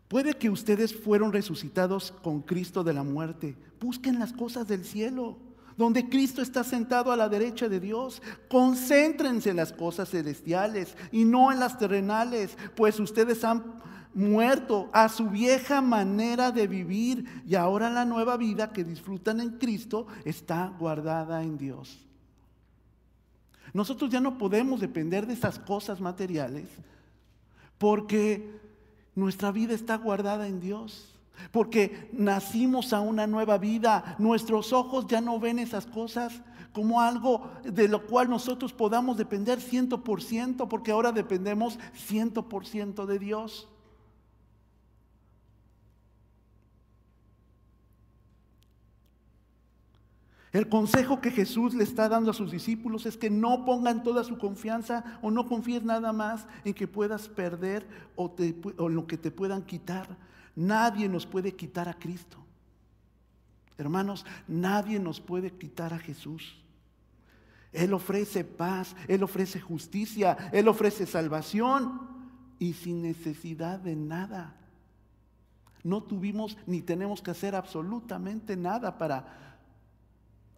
Puede 0.07 0.33
que 0.33 0.49
ustedes 0.49 0.95
fueron 0.95 1.33
resucitados 1.33 2.11
con 2.11 2.41
Cristo 2.41 2.83
de 2.83 2.93
la 2.93 3.03
muerte. 3.03 3.55
Busquen 3.79 4.19
las 4.19 4.33
cosas 4.33 4.67
del 4.67 4.85
cielo 4.85 5.37
donde 5.77 6.07
Cristo 6.09 6.41
está 6.41 6.63
sentado 6.63 7.11
a 7.11 7.17
la 7.17 7.29
derecha 7.29 7.67
de 7.67 7.79
Dios. 7.79 8.21
Concéntrense 8.47 9.49
en 9.49 9.57
las 9.57 9.73
cosas 9.73 10.09
celestiales 10.09 10.95
y 11.11 11.25
no 11.25 11.51
en 11.51 11.59
las 11.59 11.77
terrenales, 11.77 12.57
pues 12.75 12.99
ustedes 12.99 13.43
han 13.43 13.74
muerto 14.15 14.89
a 14.93 15.09
su 15.09 15.29
vieja 15.29 15.81
manera 15.81 16.51
de 16.51 16.65
vivir 16.65 17.43
y 17.45 17.53
ahora 17.53 17.89
la 17.91 18.05
nueva 18.05 18.37
vida 18.37 18.73
que 18.73 18.83
disfrutan 18.83 19.39
en 19.41 19.51
Cristo 19.59 20.07
está 20.23 20.73
guardada 20.79 21.43
en 21.43 21.57
Dios. 21.57 21.99
Nosotros 23.73 24.09
ya 24.09 24.21
no 24.21 24.37
podemos 24.37 24.79
depender 24.79 25.27
de 25.27 25.33
esas 25.33 25.59
cosas 25.59 25.99
materiales 25.99 26.69
porque 27.77 28.57
nuestra 29.15 29.51
vida 29.51 29.73
está 29.73 29.97
guardada 29.97 30.47
en 30.47 30.59
Dios. 30.59 31.11
Porque 31.51 32.09
nacimos 32.13 32.93
a 32.93 33.01
una 33.01 33.27
nueva 33.27 33.57
vida. 33.57 34.15
Nuestros 34.19 34.71
ojos 34.71 35.05
ya 35.07 35.19
no 35.19 35.37
ven 35.37 35.59
esas 35.59 35.85
cosas 35.85 36.41
como 36.71 37.01
algo 37.01 37.49
de 37.63 37.87
lo 37.87 38.05
cual 38.05 38.29
nosotros 38.29 38.73
podamos 38.73 39.17
depender 39.17 39.61
ciento 39.61 40.03
por 40.03 40.21
ciento, 40.21 40.67
porque 40.67 40.91
ahora 40.91 41.13
dependemos 41.13 41.79
ciento 41.93 42.49
por 42.49 42.65
ciento 42.65 43.05
de 43.05 43.19
Dios. 43.19 43.67
El 50.55 50.69
consejo 50.69 51.19
que 51.19 51.31
Jesús 51.31 51.73
le 51.73 51.83
está 51.83 52.07
dando 52.07 52.31
a 52.31 52.33
sus 52.33 52.49
discípulos 52.49 53.05
es 53.05 53.17
que 53.17 53.29
no 53.29 53.65
pongan 53.65 54.03
toda 54.03 54.23
su 54.23 54.37
confianza 54.37 55.19
o 55.21 55.29
no 55.29 55.47
confíes 55.47 55.83
nada 55.83 56.13
más 56.13 56.47
en 56.63 56.73
que 56.73 56.87
puedas 56.87 57.27
perder 57.27 57.85
o, 58.15 58.33
o 58.77 58.87
en 58.87 58.95
lo 58.95 59.05
que 59.05 59.17
te 59.17 59.31
puedan 59.31 59.63
quitar. 59.63 60.15
Nadie 60.55 61.09
nos 61.09 61.25
puede 61.25 61.53
quitar 61.53 61.89
a 61.89 61.93
Cristo. 61.93 62.37
Hermanos, 63.77 64.25
nadie 64.47 64.97
nos 64.97 65.19
puede 65.19 65.51
quitar 65.51 65.93
a 65.93 65.99
Jesús. 65.99 66.55
Él 67.73 67.93
ofrece 67.93 68.45
paz, 68.45 68.95
Él 69.09 69.23
ofrece 69.23 69.59
justicia, 69.59 70.37
Él 70.53 70.69
ofrece 70.69 71.05
salvación 71.05 71.99
y 72.59 72.71
sin 72.75 73.01
necesidad 73.01 73.79
de 73.79 73.97
nada. 73.97 74.55
No 75.83 76.01
tuvimos 76.01 76.57
ni 76.65 76.81
tenemos 76.81 77.21
que 77.21 77.31
hacer 77.31 77.55
absolutamente 77.55 78.55
nada 78.55 78.97
para 78.97 79.45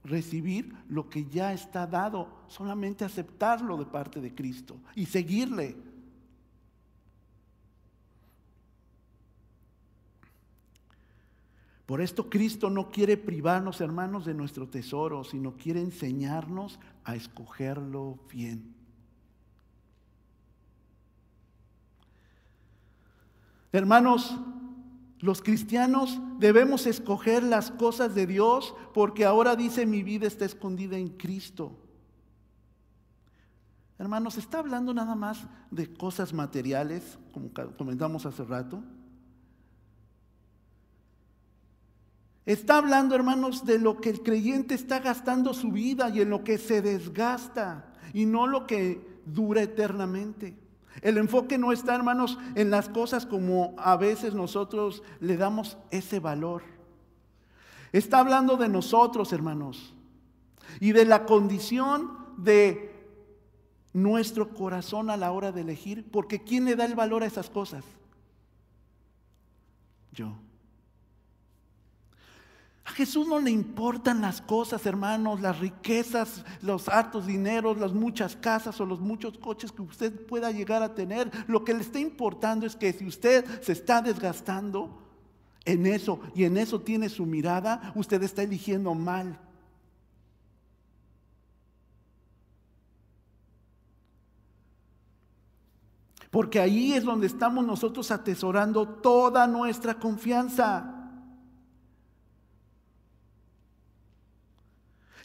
recibir 0.08 0.74
lo 0.90 1.10
que 1.10 1.26
ya 1.26 1.54
está 1.54 1.86
dado, 1.86 2.30
solamente 2.48 3.06
aceptarlo 3.06 3.78
de 3.78 3.86
parte 3.86 4.22
de 4.22 4.34
Cristo 4.34 4.78
y 4.96 5.06
seguirle. 5.06 5.76
Por 11.86 12.02
esto 12.02 12.30
Cristo 12.30 12.70
no 12.70 12.90
quiere 12.92 13.16
privarnos, 13.16 13.80
hermanos, 13.80 14.26
de 14.26 14.34
nuestro 14.34 14.68
tesoro, 14.68 15.24
sino 15.24 15.56
quiere 15.56 15.80
enseñarnos 15.80 16.80
a 17.06 17.16
escogerlo 17.16 18.20
bien. 18.30 18.76
Hermanos, 23.72 24.38
los 25.20 25.42
cristianos 25.42 26.20
debemos 26.38 26.86
escoger 26.86 27.42
las 27.44 27.72
cosas 27.72 28.14
de 28.14 28.28
Dios 28.28 28.76
porque 28.94 29.26
ahora 29.26 29.56
dice 29.56 29.86
mi 29.86 30.04
vida 30.04 30.28
está 30.28 30.46
escondida 30.46 30.98
en 30.98 31.10
Cristo. 31.10 31.76
Hermanos, 33.98 34.38
¿está 34.38 34.60
hablando 34.60 34.94
nada 34.94 35.16
más 35.16 35.48
de 35.72 35.92
cosas 35.92 36.32
materiales, 36.34 37.18
como 37.34 37.50
comentamos 37.78 38.28
hace 38.28 38.44
rato? 38.44 38.84
Está 42.46 42.78
hablando, 42.78 43.16
hermanos, 43.16 43.66
de 43.66 43.80
lo 43.80 44.00
que 44.00 44.12
el 44.12 44.22
creyente 44.22 44.76
está 44.76 45.00
gastando 45.00 45.54
su 45.54 45.72
vida 45.72 46.10
y 46.10 46.22
en 46.22 46.30
lo 46.30 46.44
que 46.44 46.60
se 46.60 46.82
desgasta 46.82 47.92
y 48.14 48.26
no 48.26 48.46
lo 48.46 48.68
que 48.68 49.22
dura 49.26 49.64
eternamente. 49.64 50.67
El 51.02 51.18
enfoque 51.18 51.58
no 51.58 51.72
está, 51.72 51.96
hermanos, 51.96 52.38
en 52.56 52.72
las 52.72 52.90
cosas 52.90 53.26
como 53.26 53.76
a 53.78 53.98
veces 53.98 54.34
nosotros 54.34 55.04
le 55.20 55.38
damos 55.38 55.78
ese 55.92 56.20
valor. 56.20 56.64
Está 57.92 58.20
hablando 58.20 58.58
de 58.58 58.70
nosotros, 58.70 59.32
hermanos, 59.32 59.94
y 60.80 60.92
de 60.92 61.06
la 61.06 61.26
condición 61.26 62.12
de 62.38 62.94
nuestro 63.94 64.54
corazón 64.54 65.10
a 65.10 65.18
la 65.18 65.32
hora 65.32 65.52
de 65.52 65.62
elegir, 65.62 66.10
porque 66.12 66.44
¿quién 66.44 66.66
le 66.66 66.76
da 66.76 66.86
el 66.86 66.96
valor 66.96 67.24
a 67.24 67.28
esas 67.28 67.50
cosas? 67.50 67.84
Yo. 70.12 70.34
A 72.88 72.92
Jesús 72.92 73.28
no 73.28 73.42
le 73.42 73.52
importan 73.52 74.22
las 74.22 74.40
cosas, 74.40 74.86
hermanos, 74.86 75.42
las 75.42 75.60
riquezas, 75.60 76.46
los 76.62 76.88
hartos 76.88 77.28
dineros, 77.28 77.78
las 77.78 77.92
muchas 77.92 78.38
casas 78.38 78.80
o 78.80 78.86
los 78.86 79.02
muchos 79.02 79.38
coches 79.38 79.74
que 79.74 79.82
usted 79.82 80.26
pueda 80.26 80.52
llegar 80.52 80.82
a 80.82 80.96
tener. 80.96 81.30
Lo 81.48 81.66
que 81.66 81.74
le 81.74 81.82
está 81.82 82.00
importando 82.00 82.66
es 82.66 82.78
que 82.78 82.94
si 82.94 83.06
usted 83.06 83.62
se 83.62 83.74
está 83.74 84.02
desgastando 84.02 85.02
en 85.66 85.86
eso 85.86 86.22
y 86.34 86.46
en 86.46 86.56
eso 86.56 86.80
tiene 86.80 87.10
su 87.10 87.26
mirada, 87.26 87.92
usted 87.94 88.24
está 88.24 88.44
eligiendo 88.44 88.96
mal. 88.96 89.38
Porque 96.32 96.62
ahí 96.62 96.94
es 96.94 97.04
donde 97.04 97.28
estamos 97.28 97.66
nosotros 97.66 98.12
atesorando 98.12 98.88
toda 98.88 99.46
nuestra 99.46 99.96
confianza. 99.96 100.97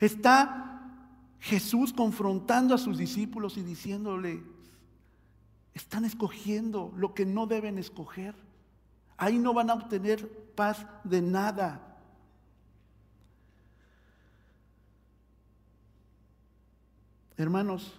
Está 0.03 0.83
Jesús 1.38 1.93
confrontando 1.93 2.75
a 2.75 2.79
sus 2.79 2.99
discípulos 2.99 3.57
y 3.57 3.62
diciéndole, 3.62 4.43
están 5.75 6.05
escogiendo 6.05 6.93
lo 6.97 7.15
que 7.15 7.25
no 7.25 7.47
deben 7.47 7.79
escoger. 7.79 8.35
Ahí 9.17 9.38
no 9.38 9.55
van 9.55 9.71
a 9.71 9.75
obtener 9.75 10.29
paz 10.57 10.85
de 11.05 11.23
nada. 11.23 12.01
Hermanos, 17.37 17.97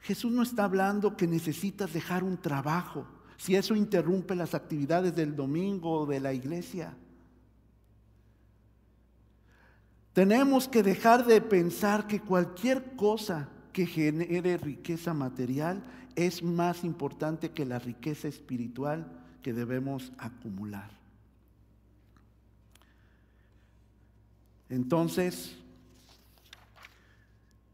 Jesús 0.00 0.30
no 0.30 0.42
está 0.42 0.64
hablando 0.64 1.16
que 1.16 1.26
necesitas 1.26 1.94
dejar 1.94 2.22
un 2.22 2.36
trabajo, 2.36 3.06
si 3.38 3.56
eso 3.56 3.74
interrumpe 3.74 4.34
las 4.34 4.54
actividades 4.54 5.16
del 5.16 5.34
domingo 5.34 6.00
o 6.00 6.06
de 6.06 6.20
la 6.20 6.34
iglesia. 6.34 6.94
Tenemos 10.12 10.68
que 10.68 10.82
dejar 10.82 11.24
de 11.24 11.40
pensar 11.40 12.06
que 12.06 12.20
cualquier 12.20 12.96
cosa 12.96 13.48
que 13.72 13.86
genere 13.86 14.58
riqueza 14.58 15.14
material 15.14 15.82
es 16.14 16.42
más 16.42 16.84
importante 16.84 17.52
que 17.52 17.64
la 17.64 17.78
riqueza 17.78 18.28
espiritual 18.28 19.10
que 19.42 19.54
debemos 19.54 20.12
acumular. 20.18 20.90
Entonces, 24.68 25.56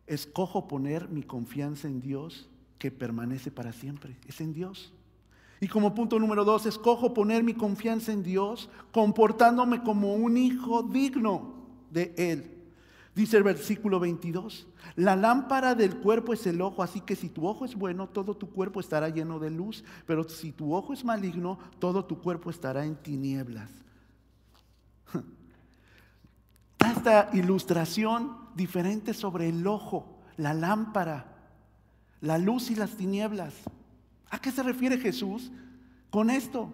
escojo 0.07 0.69
poner 0.69 1.09
mi 1.09 1.25
confianza 1.25 1.89
en 1.89 2.01
Dios 2.01 2.49
que 2.79 2.93
permanece 2.93 3.51
para 3.51 3.73
siempre. 3.73 4.17
Es 4.29 4.41
en 4.41 4.53
Dios. 4.53 4.93
Y 5.61 5.67
como 5.67 5.93
punto 5.93 6.21
número 6.21 6.45
dos, 6.45 6.67
escojo 6.67 7.15
poner 7.15 7.43
mi 7.43 7.55
confianza 7.55 8.13
en 8.13 8.23
Dios 8.23 8.71
comportándome 8.93 9.83
como 9.83 10.15
un 10.15 10.37
hijo 10.37 10.85
digno 10.85 11.58
de 11.91 12.15
Él. 12.17 12.59
Dice 13.15 13.37
el 13.37 13.43
versículo 13.43 13.99
22, 13.99 14.69
la 14.95 15.17
lámpara 15.17 15.75
del 15.75 15.97
cuerpo 15.97 16.33
es 16.33 16.47
el 16.47 16.61
ojo, 16.61 16.85
así 16.85 17.01
que 17.01 17.17
si 17.17 17.29
tu 17.29 17.49
ojo 17.49 17.65
es 17.65 17.75
bueno, 17.75 18.09
todo 18.09 18.37
tu 18.37 18.51
cuerpo 18.51 18.79
estará 18.79 19.09
lleno 19.09 19.41
de 19.41 19.51
luz, 19.51 19.83
pero 20.07 20.29
si 20.29 20.53
tu 20.53 20.73
ojo 20.73 20.93
es 20.93 21.05
maligno, 21.05 21.59
todo 21.81 22.05
tu 22.05 22.21
cuerpo 22.21 22.49
estará 22.49 22.85
en 22.85 22.95
tinieblas. 22.95 23.71
Esta 26.79 27.31
ilustración 27.33 28.37
diferente 28.55 29.13
sobre 29.13 29.49
el 29.49 29.67
ojo, 29.67 30.21
la 30.37 30.55
lámpara, 30.55 31.27
la 32.21 32.39
luz 32.39 32.71
y 32.71 32.77
las 32.77 32.93
tinieblas. 32.93 33.55
¿A 34.31 34.39
qué 34.39 34.53
se 34.53 34.63
refiere 34.63 34.97
Jesús 34.97 35.51
con 36.11 36.31
esto? 36.31 36.73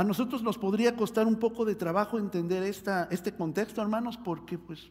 A 0.00 0.04
nosotros 0.04 0.42
nos 0.42 0.56
podría 0.56 0.96
costar 0.96 1.26
un 1.26 1.36
poco 1.36 1.66
de 1.66 1.74
trabajo 1.74 2.18
entender 2.18 2.62
este 2.62 3.34
contexto, 3.34 3.82
hermanos, 3.82 4.16
porque 4.16 4.56
pues 4.56 4.88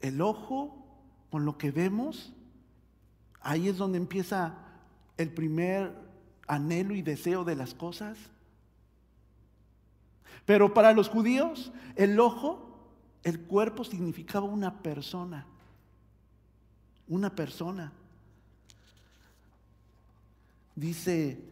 el 0.00 0.20
ojo, 0.20 0.86
con 1.30 1.46
lo 1.46 1.56
que 1.56 1.70
vemos, 1.70 2.34
ahí 3.40 3.68
es 3.68 3.78
donde 3.78 3.96
empieza 3.96 4.54
el 5.16 5.30
primer 5.32 5.94
anhelo 6.46 6.94
y 6.94 7.00
deseo 7.00 7.42
de 7.44 7.56
las 7.56 7.72
cosas. 7.72 8.18
Pero 10.44 10.74
para 10.74 10.92
los 10.92 11.08
judíos, 11.08 11.72
el 11.96 12.20
ojo, 12.20 12.90
el 13.22 13.40
cuerpo 13.40 13.82
significaba 13.82 14.44
una 14.44 14.82
persona. 14.82 15.46
Una 17.08 17.34
persona. 17.34 17.90
Dice, 20.76 21.51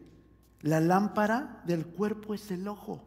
la 0.61 0.79
lámpara 0.79 1.61
del 1.65 1.85
cuerpo 1.85 2.33
es 2.33 2.51
el 2.51 2.67
ojo. 2.67 3.03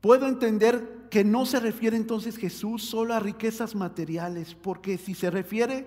Puedo 0.00 0.26
entender 0.26 1.06
que 1.10 1.24
no 1.24 1.46
se 1.46 1.60
refiere 1.60 1.96
entonces 1.96 2.36
Jesús 2.36 2.84
solo 2.84 3.14
a 3.14 3.20
riquezas 3.20 3.74
materiales, 3.74 4.54
porque 4.54 4.98
si 4.98 5.14
se 5.14 5.30
refiere 5.30 5.86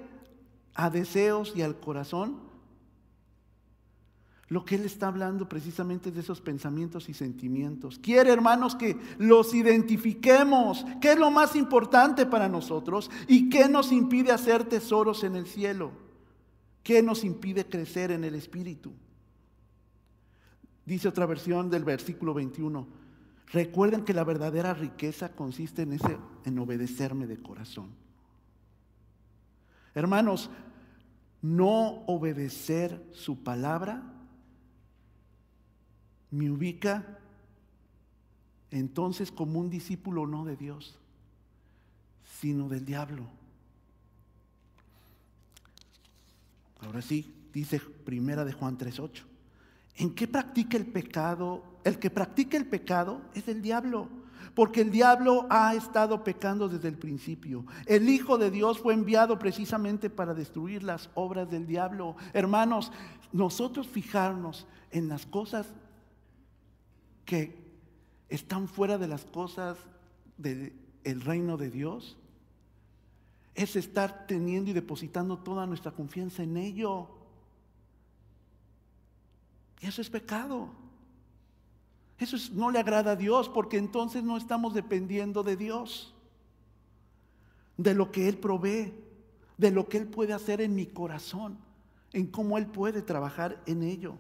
a 0.74 0.90
deseos 0.90 1.54
y 1.56 1.62
al 1.62 1.80
corazón, 1.80 2.47
lo 4.50 4.64
que 4.64 4.76
Él 4.76 4.86
está 4.86 5.08
hablando 5.08 5.50
precisamente 5.50 6.12
de 6.12 6.22
esos 6.22 6.40
pensamientos 6.40 7.10
y 7.10 7.14
sentimientos. 7.14 8.00
Quiere, 8.00 8.32
hermanos, 8.32 8.76
que 8.76 8.98
los 9.18 9.54
identifiquemos. 9.54 10.86
¿Qué 11.02 11.14
es 11.14 11.20
lo 11.20 11.32
más 11.32 11.56
importante 11.56 12.26
para 12.26 12.48
nosotros? 12.48 13.12
¿Y 13.28 13.50
qué 13.50 13.68
nos 13.68 13.92
impide 13.92 14.32
hacer 14.32 14.64
tesoros 14.64 15.24
en 15.26 15.36
el 15.36 15.48
cielo? 15.48 15.92
¿Qué 16.82 17.04
nos 17.04 17.26
impide 17.26 17.68
crecer 17.68 18.12
en 18.12 18.24
el 18.24 18.36
Espíritu? 18.36 18.94
Dice 20.86 21.10
otra 21.10 21.26
versión 21.26 21.70
del 21.70 21.84
versículo 21.84 22.34
21. 22.34 22.88
Recuerden 23.52 24.06
que 24.06 24.14
la 24.14 24.24
verdadera 24.24 24.74
riqueza 24.74 25.34
consiste 25.34 25.82
en, 25.82 25.94
ese, 25.94 26.18
en 26.46 26.58
obedecerme 26.60 27.28
de 27.28 27.38
corazón. 27.38 27.90
Hermanos, 29.94 30.50
no 31.42 32.04
obedecer 32.08 33.06
su 33.12 33.44
palabra 33.44 34.14
me 36.38 36.52
ubica 36.52 37.18
entonces 38.70 39.32
como 39.32 39.60
un 39.60 39.70
discípulo 39.70 40.28
no 40.28 40.46
de 40.46 40.56
Dios, 40.56 41.00
sino 42.40 42.70
del 42.70 42.86
diablo. 42.86 43.28
Ahora 46.82 47.02
sí, 47.02 47.34
dice 47.52 47.80
primera 47.80 48.46
de 48.46 48.54
Juan 48.54 48.78
3:8. 48.78 49.24
¿En 49.96 50.14
qué 50.14 50.28
practica 50.28 50.78
el 50.78 50.86
pecado? 50.86 51.64
El 51.84 51.98
que 51.98 52.12
practica 52.12 52.56
el 52.56 52.68
pecado 52.68 53.22
es 53.34 53.48
el 53.48 53.64
diablo, 53.64 54.10
porque 54.54 54.82
el 54.82 54.92
diablo 54.92 55.48
ha 55.50 55.74
estado 55.74 56.24
pecando 56.24 56.70
desde 56.70 56.90
el 56.90 57.00
principio. 57.00 57.66
El 57.88 58.08
Hijo 58.10 58.38
de 58.38 58.52
Dios 58.52 58.78
fue 58.78 58.94
enviado 58.94 59.40
precisamente 59.40 60.12
para 60.12 60.36
destruir 60.36 60.84
las 60.84 61.10
obras 61.16 61.50
del 61.50 61.66
diablo. 61.66 62.16
Hermanos, 62.34 62.92
nosotros 63.32 63.88
fijarnos 63.88 64.68
en 64.92 65.08
las 65.08 65.26
cosas 65.26 65.74
que 67.28 67.54
están 68.30 68.70
fuera 68.70 68.98
de 68.98 69.08
las 69.08 69.26
cosas 69.26 69.78
del 70.38 71.22
reino 71.22 71.58
de 71.58 71.70
Dios, 71.70 72.18
es 73.54 73.76
estar 73.76 74.26
teniendo 74.28 74.72
y 74.72 74.74
depositando 74.74 75.38
toda 75.38 75.68
nuestra 75.68 75.92
confianza 75.92 76.44
en 76.44 76.56
ello. 76.56 77.10
Y 79.82 79.88
eso 79.88 80.02
es 80.02 80.10
pecado. 80.10 80.70
Eso 82.18 82.38
no 82.54 82.72
le 82.72 82.80
agrada 82.80 83.12
a 83.12 83.16
Dios 83.18 83.50
porque 83.50 83.78
entonces 83.78 84.24
no 84.24 84.38
estamos 84.38 84.74
dependiendo 84.74 85.44
de 85.44 85.58
Dios, 85.58 86.16
de 87.76 87.94
lo 87.94 88.10
que 88.12 88.30
Él 88.30 88.38
provee, 88.38 88.94
de 89.58 89.72
lo 89.72 89.90
que 89.90 89.98
Él 89.98 90.08
puede 90.08 90.32
hacer 90.34 90.62
en 90.62 90.76
mi 90.76 90.86
corazón, 90.86 91.58
en 92.14 92.28
cómo 92.28 92.58
Él 92.58 92.68
puede 92.68 93.02
trabajar 93.02 93.62
en 93.66 93.84
ello. 93.84 94.18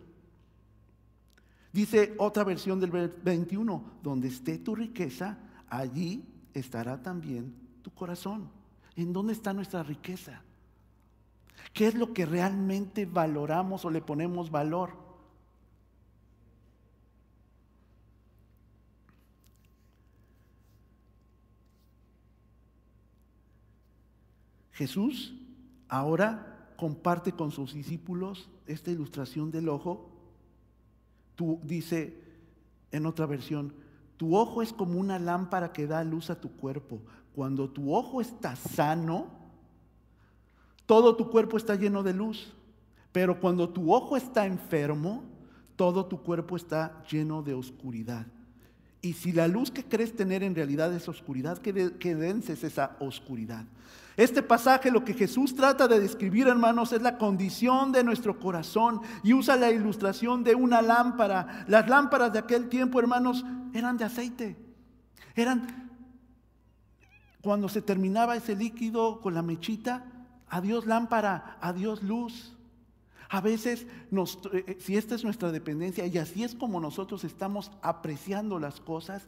Dice 1.78 2.16
otra 2.18 2.44
versión 2.44 2.80
del 2.80 2.90
21, 2.90 4.00
donde 4.02 4.30
esté 4.30 4.58
tu 4.58 4.74
riqueza, 4.74 5.38
allí 5.70 6.26
estará 6.52 7.04
también 7.04 7.54
tu 7.84 7.92
corazón. 7.92 8.50
¿En 8.96 9.14
dónde 9.14 9.34
está 9.34 9.54
nuestra 9.54 9.84
riqueza? 9.84 10.42
¿Qué 11.74 11.86
es 11.86 11.94
lo 11.94 12.16
que 12.16 12.26
realmente 12.26 13.06
valoramos 13.06 13.86
o 13.86 13.92
le 13.92 14.02
ponemos 14.02 14.50
valor? 14.50 14.90
Jesús 24.72 25.36
ahora 25.88 26.74
comparte 26.76 27.34
con 27.34 27.52
sus 27.52 27.76
discípulos 27.76 28.50
esta 28.66 28.90
ilustración 28.90 29.52
del 29.52 29.70
ojo 29.70 30.17
Tú 31.38 31.62
dice 31.64 32.20
en 32.92 33.06
otra 33.06 33.26
versión, 33.26 33.74
tu 34.18 34.36
ojo 34.36 34.62
es 34.62 34.74
como 34.74 35.00
una 35.00 35.20
lámpara 35.20 35.72
que 35.72 35.88
da 35.88 36.04
luz 36.04 36.30
a 36.30 36.42
tu 36.42 36.52
cuerpo. 36.58 37.00
Cuando 37.34 37.70
tu 37.70 37.96
ojo 37.96 38.20
está 38.20 38.58
sano, 38.58 39.28
todo 40.86 41.16
tu 41.16 41.30
cuerpo 41.30 41.56
está 41.56 41.76
lleno 41.76 42.04
de 42.04 42.14
luz. 42.14 42.52
Pero 43.12 43.40
cuando 43.40 43.70
tu 43.70 43.94
ojo 43.94 44.18
está 44.18 44.46
enfermo, 44.46 45.24
todo 45.76 46.08
tu 46.08 46.22
cuerpo 46.24 46.58
está 46.58 47.04
lleno 47.10 47.44
de 47.44 47.54
oscuridad. 47.54 48.26
Y 49.02 49.14
si 49.14 49.32
la 49.32 49.48
luz 49.48 49.70
que 49.70 49.84
crees 49.84 50.16
tener 50.16 50.42
en 50.44 50.56
realidad 50.56 50.92
es 50.94 51.08
oscuridad, 51.08 51.60
que, 51.60 51.72
dense 52.16 52.54
esa 52.54 52.98
oscuridad. 53.00 53.66
Este 54.18 54.42
pasaje 54.42 54.90
lo 54.90 55.06
que 55.06 55.14
Jesús 55.14 55.54
trata 55.56 55.88
de 55.88 56.00
describir, 56.00 56.48
hermanos, 56.48 56.92
es 56.92 57.04
la 57.04 57.20
condición 57.20 57.92
de 57.92 58.04
nuestro 58.04 58.40
corazón 58.40 59.02
y 59.24 59.34
usa 59.34 59.56
la 59.56 59.70
ilustración 59.70 60.44
de 60.44 60.56
una 60.56 60.82
lámpara. 60.82 61.66
Las 61.68 61.88
lámparas 61.88 62.34
de 62.34 62.40
aquel 62.40 62.68
tiempo, 62.68 63.00
hermanos, 63.00 63.46
eran 63.74 63.96
de 63.96 64.06
aceite. 64.06 64.58
Eran, 65.36 65.92
cuando 67.42 67.70
se 67.70 67.84
terminaba 67.84 68.36
ese 68.36 68.56
líquido 68.56 69.22
con 69.22 69.36
la 69.36 69.44
mechita, 69.44 70.04
adiós 70.50 70.88
lámpara, 70.88 71.60
adiós 71.62 72.02
luz. 72.02 72.58
A 73.30 73.40
veces, 73.40 73.84
eh, 73.84 74.64
eh, 74.66 74.78
si 74.80 74.98
esta 74.98 75.14
es 75.14 75.24
nuestra 75.24 75.52
dependencia 75.52 76.08
y 76.08 76.18
así 76.18 76.44
es 76.44 76.56
como 76.56 76.80
nosotros 76.80 77.24
estamos 77.24 77.72
apreciando 77.84 78.58
las 78.58 78.82
cosas, 78.82 79.28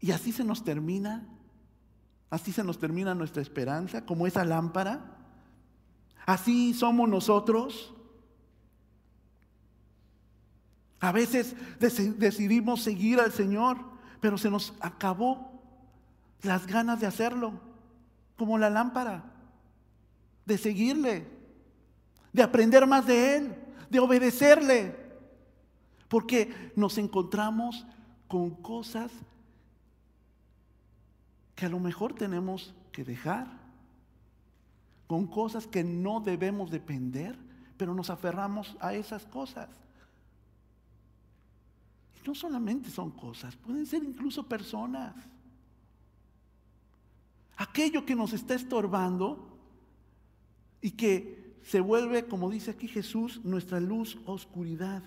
Y 0.00 0.10
así 0.12 0.32
se 0.32 0.44
nos 0.44 0.64
termina, 0.64 1.26
así 2.30 2.52
se 2.52 2.64
nos 2.64 2.78
termina 2.78 3.14
nuestra 3.14 3.42
esperanza, 3.42 4.04
como 4.04 4.26
esa 4.26 4.44
lámpara. 4.44 5.00
Así 6.26 6.74
somos 6.74 7.08
nosotros. 7.08 7.94
A 11.00 11.12
veces 11.12 11.54
decidimos 11.78 12.82
seguir 12.82 13.20
al 13.20 13.32
Señor, 13.32 13.78
pero 14.20 14.38
se 14.38 14.50
nos 14.50 14.74
acabó 14.80 15.62
las 16.42 16.66
ganas 16.66 17.00
de 17.00 17.06
hacerlo, 17.06 17.60
como 18.36 18.58
la 18.58 18.70
lámpara, 18.70 19.24
de 20.46 20.58
seguirle, 20.58 21.26
de 22.32 22.42
aprender 22.42 22.86
más 22.86 23.06
de 23.06 23.36
Él, 23.36 23.54
de 23.90 24.00
obedecerle, 24.00 24.96
porque 26.08 26.72
nos 26.76 26.98
encontramos 26.98 27.86
con 28.28 28.50
cosas 28.50 29.10
que 31.54 31.66
a 31.66 31.68
lo 31.68 31.78
mejor 31.78 32.14
tenemos 32.14 32.74
que 32.92 33.04
dejar, 33.04 33.46
con 35.06 35.26
cosas 35.26 35.66
que 35.66 35.84
no 35.84 36.20
debemos 36.20 36.70
depender, 36.70 37.38
pero 37.76 37.94
nos 37.94 38.10
aferramos 38.10 38.76
a 38.80 38.94
esas 38.94 39.26
cosas. 39.26 39.68
Y 42.16 42.26
no 42.26 42.34
solamente 42.34 42.90
son 42.90 43.10
cosas, 43.10 43.54
pueden 43.56 43.86
ser 43.86 44.02
incluso 44.02 44.46
personas. 44.46 45.14
Aquello 47.56 48.04
que 48.04 48.16
nos 48.16 48.32
está 48.32 48.54
estorbando 48.54 49.58
y 50.80 50.92
que 50.92 51.58
se 51.62 51.80
vuelve, 51.80 52.26
como 52.26 52.50
dice 52.50 52.72
aquí 52.72 52.88
Jesús, 52.88 53.40
nuestra 53.44 53.80
luz 53.80 54.18
oscuridad. 54.26 55.02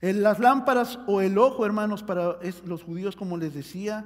Las 0.00 0.38
lámparas 0.38 0.98
o 1.06 1.20
el 1.20 1.38
ojo, 1.38 1.64
hermanos, 1.64 2.02
para 2.02 2.38
los 2.64 2.82
judíos, 2.82 3.16
como 3.16 3.36
les 3.38 3.54
decía, 3.54 4.04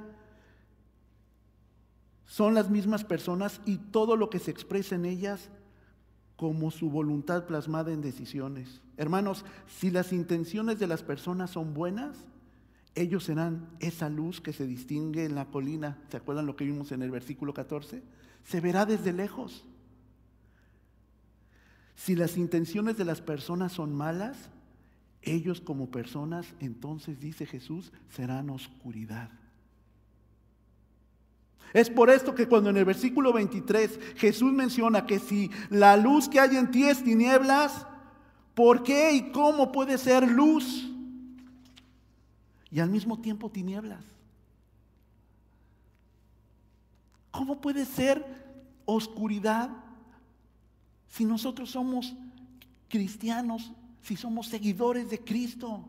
son 2.25 2.53
las 2.53 2.69
mismas 2.69 3.03
personas 3.03 3.59
y 3.65 3.77
todo 3.77 4.15
lo 4.15 4.29
que 4.29 4.39
se 4.39 4.51
expresa 4.51 4.95
en 4.95 5.05
ellas 5.05 5.49
como 6.37 6.71
su 6.71 6.89
voluntad 6.89 7.45
plasmada 7.45 7.91
en 7.91 8.01
decisiones. 8.01 8.81
Hermanos, 8.97 9.45
si 9.67 9.91
las 9.91 10.13
intenciones 10.13 10.79
de 10.79 10.87
las 10.87 11.03
personas 11.03 11.51
son 11.51 11.73
buenas, 11.73 12.15
ellos 12.95 13.25
serán 13.25 13.67
esa 13.79 14.09
luz 14.09 14.41
que 14.41 14.53
se 14.53 14.65
distingue 14.65 15.25
en 15.25 15.35
la 15.35 15.45
colina. 15.45 15.97
¿Se 16.09 16.17
acuerdan 16.17 16.45
lo 16.45 16.55
que 16.55 16.65
vimos 16.65 16.91
en 16.91 17.01
el 17.01 17.11
versículo 17.11 17.53
14? 17.53 18.01
Se 18.43 18.61
verá 18.61 18.85
desde 18.85 19.13
lejos. 19.13 19.65
Si 21.95 22.15
las 22.15 22.37
intenciones 22.37 22.97
de 22.97 23.05
las 23.05 23.21
personas 23.21 23.73
son 23.73 23.93
malas, 23.93 24.49
ellos 25.21 25.61
como 25.61 25.91
personas, 25.91 26.47
entonces 26.59 27.19
dice 27.19 27.45
Jesús, 27.45 27.91
serán 28.09 28.49
oscuridad. 28.49 29.29
Es 31.73 31.89
por 31.89 32.09
esto 32.09 32.35
que 32.35 32.47
cuando 32.47 32.69
en 32.69 32.77
el 32.77 32.85
versículo 32.85 33.31
23 33.31 33.99
Jesús 34.17 34.51
menciona 34.51 35.05
que 35.05 35.19
si 35.19 35.49
la 35.69 35.95
luz 35.95 36.27
que 36.27 36.39
hay 36.39 36.57
en 36.57 36.69
ti 36.69 36.83
es 36.83 37.03
tinieblas, 37.03 37.85
¿por 38.53 38.83
qué 38.83 39.13
y 39.13 39.31
cómo 39.31 39.71
puede 39.71 39.97
ser 39.97 40.29
luz? 40.29 40.89
Y 42.69 42.79
al 42.79 42.89
mismo 42.89 43.19
tiempo 43.21 43.49
tinieblas. 43.49 44.03
¿Cómo 47.31 47.61
puede 47.61 47.85
ser 47.85 48.25
oscuridad 48.85 49.69
si 51.07 51.23
nosotros 51.23 51.71
somos 51.71 52.13
cristianos 52.89 53.71
si 54.01 54.15
somos 54.15 54.47
seguidores 54.47 55.09
de 55.09 55.19
Cristo. 55.19 55.85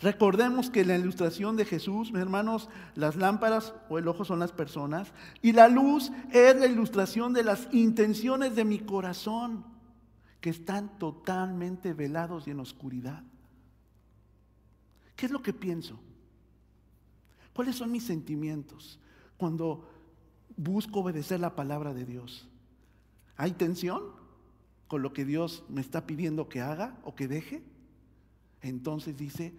Recordemos 0.00 0.70
que 0.70 0.84
la 0.84 0.96
ilustración 0.96 1.56
de 1.56 1.64
Jesús, 1.64 2.12
mis 2.12 2.20
hermanos, 2.20 2.68
las 2.94 3.16
lámparas 3.16 3.72
o 3.88 3.98
el 3.98 4.08
ojo 4.08 4.24
son 4.24 4.38
las 4.38 4.52
personas 4.52 5.12
y 5.40 5.52
la 5.52 5.68
luz 5.68 6.10
es 6.30 6.56
la 6.56 6.66
ilustración 6.66 7.32
de 7.32 7.44
las 7.44 7.68
intenciones 7.72 8.54
de 8.54 8.64
mi 8.64 8.80
corazón 8.80 9.64
que 10.40 10.50
están 10.50 10.98
totalmente 10.98 11.94
velados 11.94 12.46
y 12.46 12.50
en 12.50 12.60
oscuridad. 12.60 13.22
¿Qué 15.16 15.26
es 15.26 15.32
lo 15.32 15.42
que 15.42 15.52
pienso? 15.52 15.98
¿Cuáles 17.54 17.76
son 17.76 17.92
mis 17.92 18.04
sentimientos 18.04 18.98
cuando 19.36 19.88
busco 20.56 21.00
obedecer 21.00 21.40
la 21.40 21.54
palabra 21.54 21.94
de 21.94 22.04
Dios? 22.04 22.48
¿Hay 23.36 23.52
tensión? 23.52 24.02
Lo 24.98 25.12
que 25.12 25.24
Dios 25.24 25.64
me 25.68 25.80
está 25.80 26.06
pidiendo 26.06 26.48
que 26.48 26.60
haga 26.60 26.98
o 27.04 27.14
que 27.14 27.28
deje, 27.28 27.62
entonces 28.62 29.16
dice, 29.16 29.52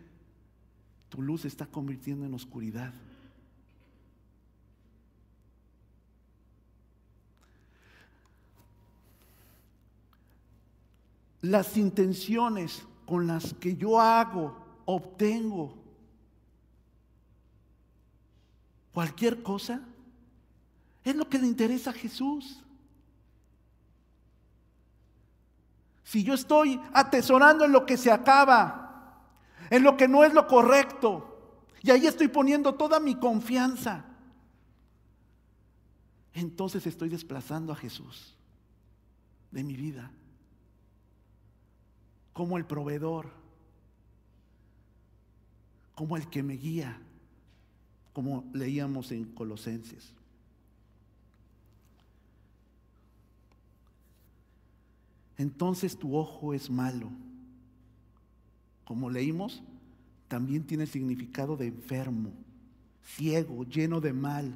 tu 1.10 1.22
luz 1.22 1.42
se 1.42 1.48
está 1.48 1.66
convirtiendo 1.66 2.26
en 2.26 2.34
oscuridad. 2.34 2.94
Las 11.42 11.78
intenciones 11.78 12.84
con 13.06 13.28
las 13.28 13.54
que 13.54 13.76
yo 13.76 14.00
hago, 14.00 14.58
obtengo 14.86 15.78
cualquier 18.92 19.44
cosa, 19.44 19.82
es 21.04 21.16
lo 21.16 21.30
que 21.30 21.38
le 21.38 21.46
interesa 21.46 21.92
a 21.92 21.94
Jesús. 21.94 22.65
Si 26.06 26.24
yo 26.24 26.36
estoy 26.36 26.80
atesorando 26.94 27.66
en 27.66 27.72
lo 27.72 27.86
que 27.86 27.98
se 27.98 28.12
acaba, 28.12 29.18
en 29.72 29.84
lo 29.84 29.98
que 29.98 30.08
no 30.08 30.24
es 30.24 30.34
lo 30.34 30.48
correcto, 30.48 31.64
y 31.82 31.90
ahí 31.90 32.06
estoy 32.06 32.28
poniendo 32.28 32.76
toda 32.76 33.00
mi 33.00 33.16
confianza, 33.16 34.06
entonces 36.34 36.86
estoy 36.86 37.10
desplazando 37.10 37.74
a 37.74 37.76
Jesús 37.76 38.36
de 39.52 39.64
mi 39.64 39.76
vida 39.76 40.12
como 42.34 42.58
el 42.58 42.66
proveedor, 42.66 43.32
como 45.96 46.18
el 46.18 46.30
que 46.30 46.44
me 46.44 46.56
guía, 46.56 47.00
como 48.14 48.44
leíamos 48.54 49.12
en 49.12 49.26
Colosenses. 49.34 50.14
Entonces 55.38 55.98
tu 55.98 56.16
ojo 56.16 56.54
es 56.54 56.70
malo. 56.70 57.10
Como 58.86 59.10
leímos, 59.10 59.64
también 60.28 60.66
tiene 60.66 60.86
significado 60.86 61.58
de 61.58 61.68
enfermo, 61.68 62.32
ciego, 63.04 63.64
lleno 63.66 64.02
de 64.02 64.14
mal. 64.14 64.54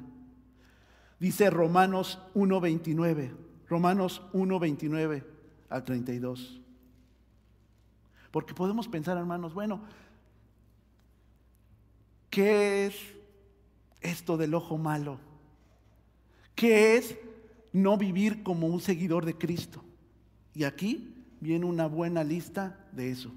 Dice 1.18 1.50
Romanos 1.50 2.18
1.29, 2.34 3.30
Romanos 3.68 4.22
1.29 4.32 5.24
al 5.68 5.84
32. 5.84 6.60
Porque 8.30 8.54
podemos 8.54 8.88
pensar, 8.88 9.16
hermanos, 9.16 9.54
bueno, 9.54 9.80
¿qué 12.30 12.86
es 12.86 12.96
esto 14.00 14.36
del 14.36 14.54
ojo 14.54 14.78
malo? 14.78 15.18
¿Qué 16.54 16.96
es 16.96 17.16
no 17.72 17.96
vivir 17.96 18.42
como 18.42 18.66
un 18.66 18.80
seguidor 18.80 19.24
de 19.24 19.36
Cristo? 19.36 19.84
Y 20.54 20.64
aquí 20.64 21.14
viene 21.40 21.64
una 21.64 21.86
buena 21.86 22.24
lista 22.24 22.76
de 22.92 23.10
eso. 23.10 23.32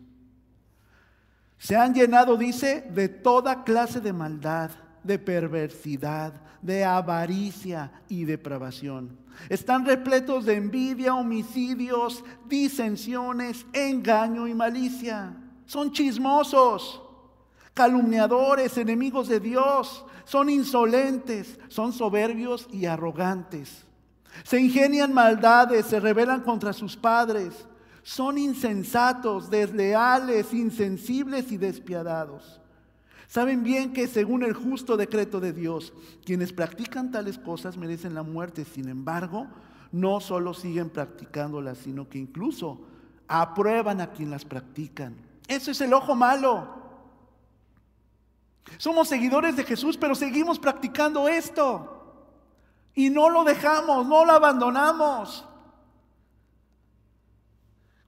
Se 1.57 1.75
han 1.75 1.93
llenado, 1.93 2.35
dice, 2.35 2.81
de 2.93 3.07
toda 3.07 3.63
clase 3.63 4.01
de 4.01 4.11
maldad, 4.11 4.71
de 5.03 5.17
perversidad, 5.17 6.33
de 6.61 6.83
avaricia 6.83 7.91
y 8.09 8.25
depravación. 8.25 9.17
Están 9.49 9.85
repletos 9.85 10.45
de 10.45 10.55
envidia, 10.55 11.15
homicidios, 11.15 12.23
disensiones, 12.47 13.65
engaño 13.73 14.47
y 14.47 14.53
malicia. 14.53 15.35
Son 15.65 15.91
chismosos, 15.91 17.01
calumniadores, 17.73 18.77
enemigos 18.77 19.27
de 19.27 19.39
Dios. 19.39 20.05
Son 20.25 20.49
insolentes, 20.49 21.59
son 21.67 21.91
soberbios 21.93 22.67
y 22.71 22.85
arrogantes. 22.85 23.85
Se 24.43 24.59
ingenian 24.59 25.13
maldades, 25.13 25.85
se 25.85 25.99
rebelan 25.99 26.41
contra 26.41 26.73
sus 26.73 26.97
padres. 26.97 27.67
Son 28.01 28.37
insensatos, 28.37 29.49
desleales, 29.49 30.53
insensibles 30.53 31.51
y 31.51 31.57
despiadados. 31.57 32.59
Saben 33.27 33.63
bien 33.63 33.93
que 33.93 34.07
según 34.07 34.43
el 34.43 34.53
justo 34.53 34.97
decreto 34.97 35.39
de 35.39 35.53
Dios, 35.53 35.93
quienes 36.25 36.51
practican 36.51 37.11
tales 37.11 37.37
cosas 37.37 37.77
merecen 37.77 38.13
la 38.13 38.23
muerte. 38.23 38.65
Sin 38.65 38.89
embargo, 38.89 39.47
no 39.91 40.19
solo 40.19 40.53
siguen 40.53 40.89
practicándolas, 40.89 41.77
sino 41.77 42.09
que 42.09 42.17
incluso 42.17 42.81
aprueban 43.27 44.01
a 44.01 44.11
quien 44.11 44.29
las 44.29 44.43
practican. 44.43 45.15
Eso 45.47 45.71
es 45.71 45.79
el 45.81 45.93
ojo 45.93 46.15
malo. 46.15 46.81
Somos 48.77 49.07
seguidores 49.07 49.55
de 49.55 49.63
Jesús, 49.63 49.97
pero 49.97 50.15
seguimos 50.15 50.59
practicando 50.59 51.27
esto. 51.27 52.02
Y 52.95 53.09
no 53.09 53.29
lo 53.29 53.43
dejamos, 53.43 54.05
no 54.07 54.25
lo 54.25 54.33
abandonamos. 54.33 55.45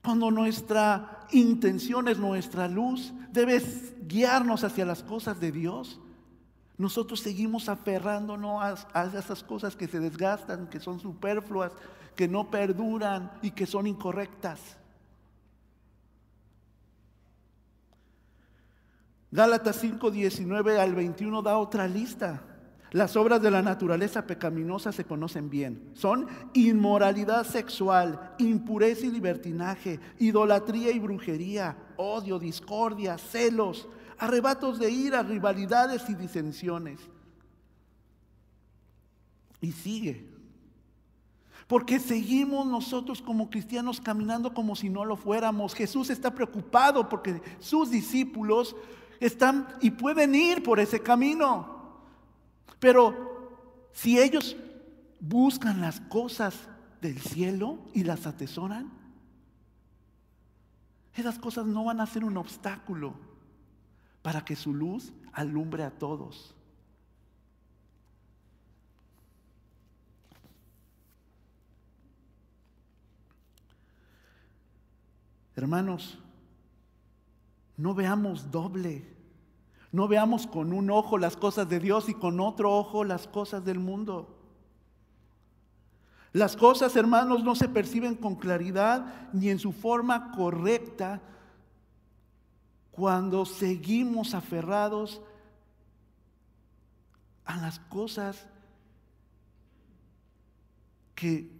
Cuando 0.02 0.30
nuestra 0.30 1.26
intención 1.32 2.06
es 2.06 2.18
nuestra 2.18 2.68
luz, 2.68 3.12
debe 3.32 3.60
guiarnos 4.06 4.62
hacia 4.62 4.86
las 4.86 5.02
cosas 5.02 5.40
de 5.40 5.50
Dios. 5.50 6.00
Nosotros 6.78 7.20
seguimos 7.20 7.68
aferrándonos 7.68 8.62
a, 8.62 9.00
a 9.00 9.06
esas 9.06 9.42
cosas 9.42 9.74
que 9.74 9.88
se 9.88 9.98
desgastan, 9.98 10.68
que 10.68 10.78
son 10.78 11.00
superfluas, 11.00 11.72
que 12.14 12.28
no 12.28 12.50
perduran 12.50 13.32
y 13.42 13.50
que 13.50 13.66
son 13.66 13.86
incorrectas. 13.86 14.60
Gálatas 19.30 19.76
5, 19.80 20.10
19 20.10 20.80
al 20.80 20.94
21 20.94 21.42
da 21.42 21.58
otra 21.58 21.88
lista. 21.88 22.42
Las 22.96 23.14
obras 23.14 23.42
de 23.42 23.50
la 23.50 23.60
naturaleza 23.60 24.26
pecaminosa 24.26 24.90
se 24.90 25.04
conocen 25.04 25.50
bien. 25.50 25.90
Son 25.92 26.26
inmoralidad 26.54 27.44
sexual, 27.44 28.34
impureza 28.38 29.04
y 29.04 29.10
libertinaje, 29.10 30.00
idolatría 30.18 30.92
y 30.92 30.98
brujería, 30.98 31.76
odio, 31.98 32.38
discordia, 32.38 33.18
celos, 33.18 33.86
arrebatos 34.16 34.78
de 34.78 34.90
ira, 34.90 35.22
rivalidades 35.22 36.08
y 36.08 36.14
disensiones. 36.14 36.98
Y 39.60 39.72
sigue. 39.72 40.30
Porque 41.66 42.00
seguimos 42.00 42.66
nosotros 42.66 43.20
como 43.20 43.50
cristianos 43.50 44.00
caminando 44.00 44.54
como 44.54 44.74
si 44.74 44.88
no 44.88 45.04
lo 45.04 45.18
fuéramos. 45.18 45.74
Jesús 45.74 46.08
está 46.08 46.34
preocupado 46.34 47.10
porque 47.10 47.42
sus 47.58 47.90
discípulos 47.90 48.74
están 49.20 49.68
y 49.82 49.90
pueden 49.90 50.34
ir 50.34 50.62
por 50.62 50.80
ese 50.80 51.00
camino. 51.00 51.75
Pero 52.78 53.88
si 53.92 54.18
ellos 54.18 54.56
buscan 55.20 55.80
las 55.80 56.00
cosas 56.00 56.54
del 57.00 57.18
cielo 57.18 57.78
y 57.94 58.04
las 58.04 58.26
atesoran, 58.26 58.90
esas 61.14 61.38
cosas 61.38 61.66
no 61.66 61.84
van 61.84 62.00
a 62.00 62.06
ser 62.06 62.24
un 62.24 62.36
obstáculo 62.36 63.14
para 64.22 64.44
que 64.44 64.54
su 64.54 64.74
luz 64.74 65.12
alumbre 65.32 65.82
a 65.82 65.90
todos. 65.90 66.54
Hermanos, 75.54 76.18
no 77.78 77.94
veamos 77.94 78.50
doble. 78.50 79.15
No 79.96 80.08
veamos 80.08 80.46
con 80.46 80.74
un 80.74 80.90
ojo 80.90 81.16
las 81.16 81.38
cosas 81.38 81.70
de 81.70 81.80
Dios 81.80 82.10
y 82.10 82.14
con 82.14 82.38
otro 82.38 82.70
ojo 82.76 83.02
las 83.02 83.26
cosas 83.26 83.64
del 83.64 83.78
mundo. 83.78 84.28
Las 86.34 86.54
cosas, 86.54 86.96
hermanos, 86.96 87.42
no 87.42 87.54
se 87.54 87.66
perciben 87.66 88.14
con 88.14 88.34
claridad 88.34 89.30
ni 89.32 89.48
en 89.48 89.58
su 89.58 89.72
forma 89.72 90.32
correcta 90.32 91.22
cuando 92.90 93.46
seguimos 93.46 94.34
aferrados 94.34 95.22
a 97.46 97.56
las 97.56 97.78
cosas 97.78 98.46
que 101.14 101.50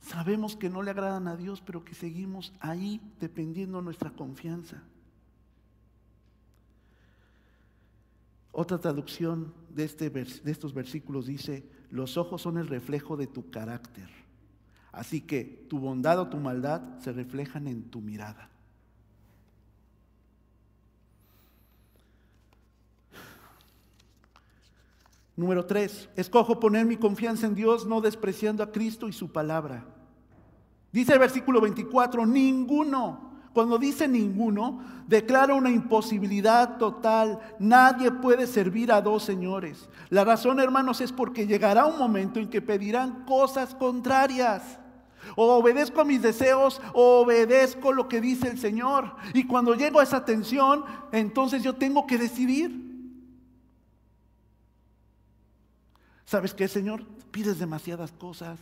sabemos 0.00 0.54
que 0.54 0.70
no 0.70 0.80
le 0.80 0.92
agradan 0.92 1.26
a 1.26 1.36
Dios, 1.36 1.60
pero 1.60 1.84
que 1.84 1.96
seguimos 1.96 2.52
ahí 2.60 3.00
dependiendo 3.18 3.82
nuestra 3.82 4.10
confianza. 4.10 4.80
Otra 8.56 8.78
traducción 8.78 9.52
de, 9.68 9.82
este, 9.82 10.08
de 10.10 10.52
estos 10.52 10.72
versículos 10.72 11.26
dice, 11.26 11.68
los 11.90 12.16
ojos 12.16 12.40
son 12.40 12.56
el 12.56 12.68
reflejo 12.68 13.16
de 13.16 13.26
tu 13.26 13.50
carácter. 13.50 14.08
Así 14.92 15.20
que 15.20 15.66
tu 15.68 15.80
bondad 15.80 16.20
o 16.20 16.28
tu 16.28 16.36
maldad 16.36 16.80
se 17.00 17.10
reflejan 17.10 17.66
en 17.66 17.82
tu 17.90 18.00
mirada. 18.00 18.48
Número 25.34 25.66
tres, 25.66 26.08
escojo 26.14 26.60
poner 26.60 26.86
mi 26.86 26.96
confianza 26.96 27.48
en 27.48 27.56
Dios 27.56 27.84
no 27.84 28.00
despreciando 28.00 28.62
a 28.62 28.70
Cristo 28.70 29.08
y 29.08 29.12
su 29.12 29.32
palabra. 29.32 29.84
Dice 30.92 31.12
el 31.12 31.18
versículo 31.18 31.60
24, 31.60 32.24
ninguno 32.24 33.33
cuando 33.54 33.78
dice 33.78 34.08
ninguno, 34.08 34.82
declara 35.06 35.54
una 35.54 35.70
imposibilidad 35.70 36.76
total. 36.76 37.38
Nadie 37.60 38.10
puede 38.10 38.48
servir 38.48 38.90
a 38.90 39.00
dos 39.00 39.22
señores. 39.22 39.88
La 40.10 40.24
razón, 40.24 40.58
hermanos, 40.58 41.00
es 41.00 41.12
porque 41.12 41.46
llegará 41.46 41.86
un 41.86 41.96
momento 41.96 42.40
en 42.40 42.50
que 42.50 42.60
pedirán 42.60 43.24
cosas 43.24 43.72
contrarias. 43.76 44.80
O 45.36 45.54
obedezco 45.54 46.04
mis 46.04 46.20
deseos 46.20 46.82
o 46.94 47.20
obedezco 47.20 47.92
lo 47.92 48.08
que 48.08 48.20
dice 48.20 48.48
el 48.48 48.58
Señor. 48.58 49.14
Y 49.32 49.46
cuando 49.46 49.74
llego 49.74 50.00
a 50.00 50.02
esa 50.02 50.24
tensión, 50.24 50.84
entonces 51.12 51.62
yo 51.62 51.76
tengo 51.76 52.08
que 52.08 52.18
decidir. 52.18 52.92
¿Sabes 56.24 56.52
qué, 56.52 56.66
Señor? 56.66 57.04
Pides 57.30 57.60
demasiadas 57.60 58.10
cosas. 58.10 58.58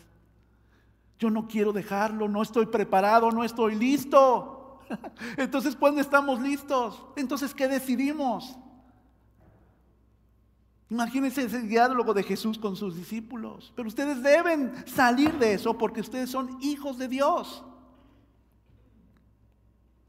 Yo 1.18 1.30
no 1.30 1.48
quiero 1.48 1.72
dejarlo, 1.72 2.28
no 2.28 2.42
estoy 2.42 2.66
preparado, 2.66 3.30
no 3.30 3.42
estoy 3.42 3.74
listo. 3.74 4.61
Entonces, 5.36 5.76
¿cuándo 5.76 6.00
estamos 6.00 6.40
listos? 6.40 7.02
Entonces, 7.16 7.54
¿qué 7.54 7.68
decidimos? 7.68 8.56
Imagínense 10.92 11.44
ese 11.44 11.62
diálogo 11.62 12.12
de 12.12 12.22
Jesús 12.22 12.58
con 12.58 12.76
sus 12.76 12.94
discípulos. 12.94 13.72
Pero 13.74 13.88
ustedes 13.88 14.22
deben 14.22 14.74
salir 14.86 15.32
de 15.38 15.54
eso 15.54 15.78
porque 15.78 16.02
ustedes 16.02 16.28
son 16.28 16.58
hijos 16.60 16.98
de 16.98 17.08
Dios. 17.08 17.64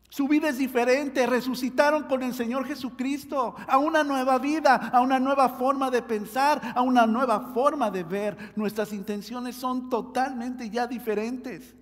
Su 0.10 0.28
vida 0.28 0.50
es 0.50 0.58
diferente, 0.58 1.26
resucitaron 1.26 2.04
con 2.04 2.22
el 2.22 2.34
Señor 2.34 2.66
Jesucristo 2.68 3.56
a 3.66 3.78
una 3.78 4.04
nueva 4.04 4.38
vida, 4.40 4.76
a 4.76 5.02
una 5.02 5.20
nueva 5.20 5.50
forma 5.50 5.90
de 5.90 6.02
pensar, 6.02 6.62
a 6.76 6.82
una 6.82 7.08
nueva 7.08 7.54
forma 7.54 7.90
de 7.90 8.04
ver. 8.04 8.54
Nuestras 8.58 8.92
intenciones 8.92 9.56
son 9.56 9.90
totalmente 9.90 10.70
ya 10.70 10.86
diferentes 10.86 11.74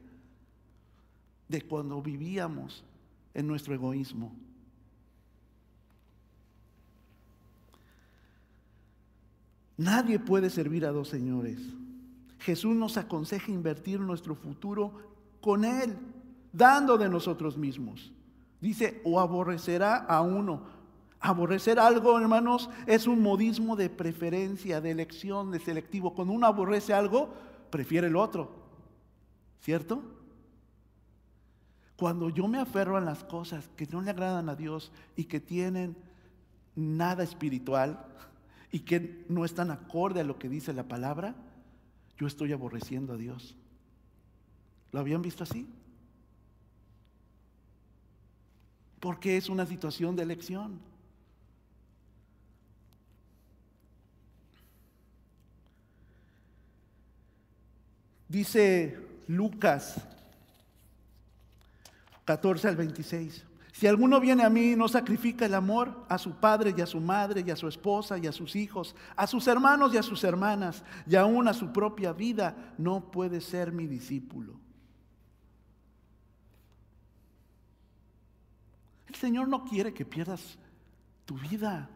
de 1.48 1.62
cuando 1.64 2.02
vivíamos 2.04 2.86
en 3.34 3.48
nuestro 3.48 3.74
egoísmo. 3.74 4.36
Nadie 9.78 10.20
puede 10.20 10.50
servir 10.50 10.86
a 10.86 10.92
dos 10.92 11.08
señores. 11.08 11.60
Jesús 12.40 12.76
nos 12.76 12.98
aconseja 12.98 13.52
invertir 13.52 14.00
nuestro 14.00 14.36
futuro 14.36 14.94
con 15.42 15.66
Él, 15.66 15.98
dando 16.54 16.98
de 16.98 17.10
nosotros 17.10 17.58
mismos. 17.58 18.12
Dice, 18.60 19.02
o 19.04 19.20
aborrecerá 19.20 19.98
a 19.98 20.22
uno. 20.22 20.62
Aborrecer 21.20 21.80
algo, 21.80 22.20
hermanos, 22.20 22.70
es 22.86 23.08
un 23.08 23.22
modismo 23.22 23.76
de 23.76 23.90
preferencia, 23.90 24.82
de 24.82 24.92
elección, 24.92 25.52
de 25.52 25.60
selectivo. 25.60 26.14
Cuando 26.14 26.34
uno 26.34 26.48
aborrece 26.48 26.94
algo, 26.94 27.34
prefiere 27.70 28.08
el 28.08 28.16
otro. 28.16 28.52
¿Cierto? 29.62 30.04
Cuando 32.02 32.32
yo 32.32 32.48
me 32.48 32.58
aferro 32.58 32.98
a 32.98 33.00
las 33.00 33.24
cosas 33.24 33.70
que 33.78 33.86
no 33.86 34.02
le 34.02 34.10
agradan 34.10 34.50
a 34.50 34.56
Dios 34.56 34.92
y 35.16 35.26
que 35.26 35.40
tienen 35.40 35.96
nada 36.76 37.22
espiritual 37.22 38.04
y 38.72 38.80
que 38.80 39.24
no 39.30 39.46
están 39.46 39.70
acorde 39.70 40.20
a 40.20 40.24
lo 40.24 40.40
que 40.40 40.50
dice 40.50 40.74
la 40.74 40.88
palabra, 40.88 41.36
yo 42.18 42.26
estoy 42.26 42.54
aborreciendo 42.54 43.14
a 43.14 43.18
Dios. 43.18 43.56
¿Lo 44.92 45.00
habían 45.00 45.22
visto 45.22 45.44
así? 45.44 45.68
Porque 49.00 49.38
es 49.38 49.48
una 49.48 49.68
situación 49.68 50.16
de 50.16 50.24
elección. 50.24 50.80
Dice 58.28 58.98
Lucas 59.28 60.04
14 62.32 62.70
al 62.70 62.78
26. 62.78 63.46
Si 63.74 63.88
alguno 63.88 64.22
viene 64.22 64.46
a 64.46 64.50
mí 64.50 64.72
y 64.72 64.76
no 64.78 64.88
sacrifica 64.88 65.46
el 65.46 65.54
amor 65.54 66.06
a 66.08 66.18
su 66.18 66.32
padre 66.36 66.74
y 66.78 66.80
a 66.80 66.86
su 66.86 67.02
madre 67.02 67.44
y 67.46 67.52
a 67.52 67.58
su 67.58 67.68
esposa 67.68 68.18
y 68.18 68.26
a 68.26 68.32
sus 68.32 68.56
hijos, 68.56 68.96
a 69.18 69.28
sus 69.28 69.48
hermanos 69.48 69.94
y 69.94 69.98
a 69.98 70.04
sus 70.04 70.24
hermanas 70.24 70.82
y 71.06 71.18
aún 71.18 71.50
a 71.50 71.54
su 71.54 71.74
propia 71.74 72.14
vida, 72.14 72.74
no 72.78 73.12
puede 73.12 73.42
ser 73.42 73.74
mi 73.74 73.86
discípulo. 73.86 74.54
El 79.08 79.16
Señor 79.16 79.50
no 79.50 79.66
quiere 79.66 79.94
que 79.94 80.06
pierdas 80.06 80.58
tu 81.26 81.38
vida. 81.38 81.90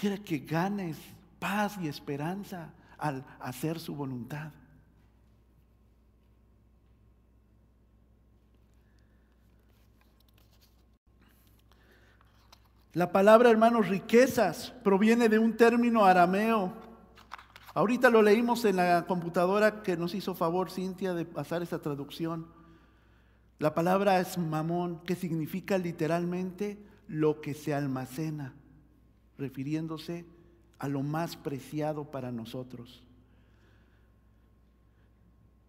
Quiere 0.00 0.22
que 0.22 0.38
ganes 0.38 0.96
paz 1.38 1.76
y 1.82 1.86
esperanza 1.86 2.72
al 2.96 3.26
hacer 3.40 3.78
su 3.78 3.94
voluntad. 3.94 4.52
La 12.94 13.12
palabra, 13.12 13.50
hermanos, 13.50 13.88
riquezas 13.88 14.72
proviene 14.82 15.28
de 15.28 15.38
un 15.38 15.56
término 15.56 16.06
arameo. 16.06 16.72
Ahorita 17.74 18.08
lo 18.08 18.22
leímos 18.22 18.64
en 18.64 18.76
la 18.76 19.04
computadora 19.06 19.82
que 19.82 19.96
nos 19.96 20.14
hizo 20.14 20.34
favor 20.34 20.70
Cintia 20.70 21.12
de 21.12 21.26
pasar 21.26 21.62
esa 21.62 21.80
traducción. 21.82 22.46
La 23.58 23.74
palabra 23.74 24.20
es 24.20 24.38
mamón, 24.38 25.02
que 25.04 25.16
significa 25.16 25.76
literalmente 25.76 26.78
lo 27.08 27.40
que 27.42 27.54
se 27.54 27.74
almacena, 27.74 28.54
refiriéndose 29.36 30.24
a 30.78 30.88
lo 30.88 31.02
más 31.02 31.36
preciado 31.36 32.10
para 32.10 32.32
nosotros. 32.32 33.02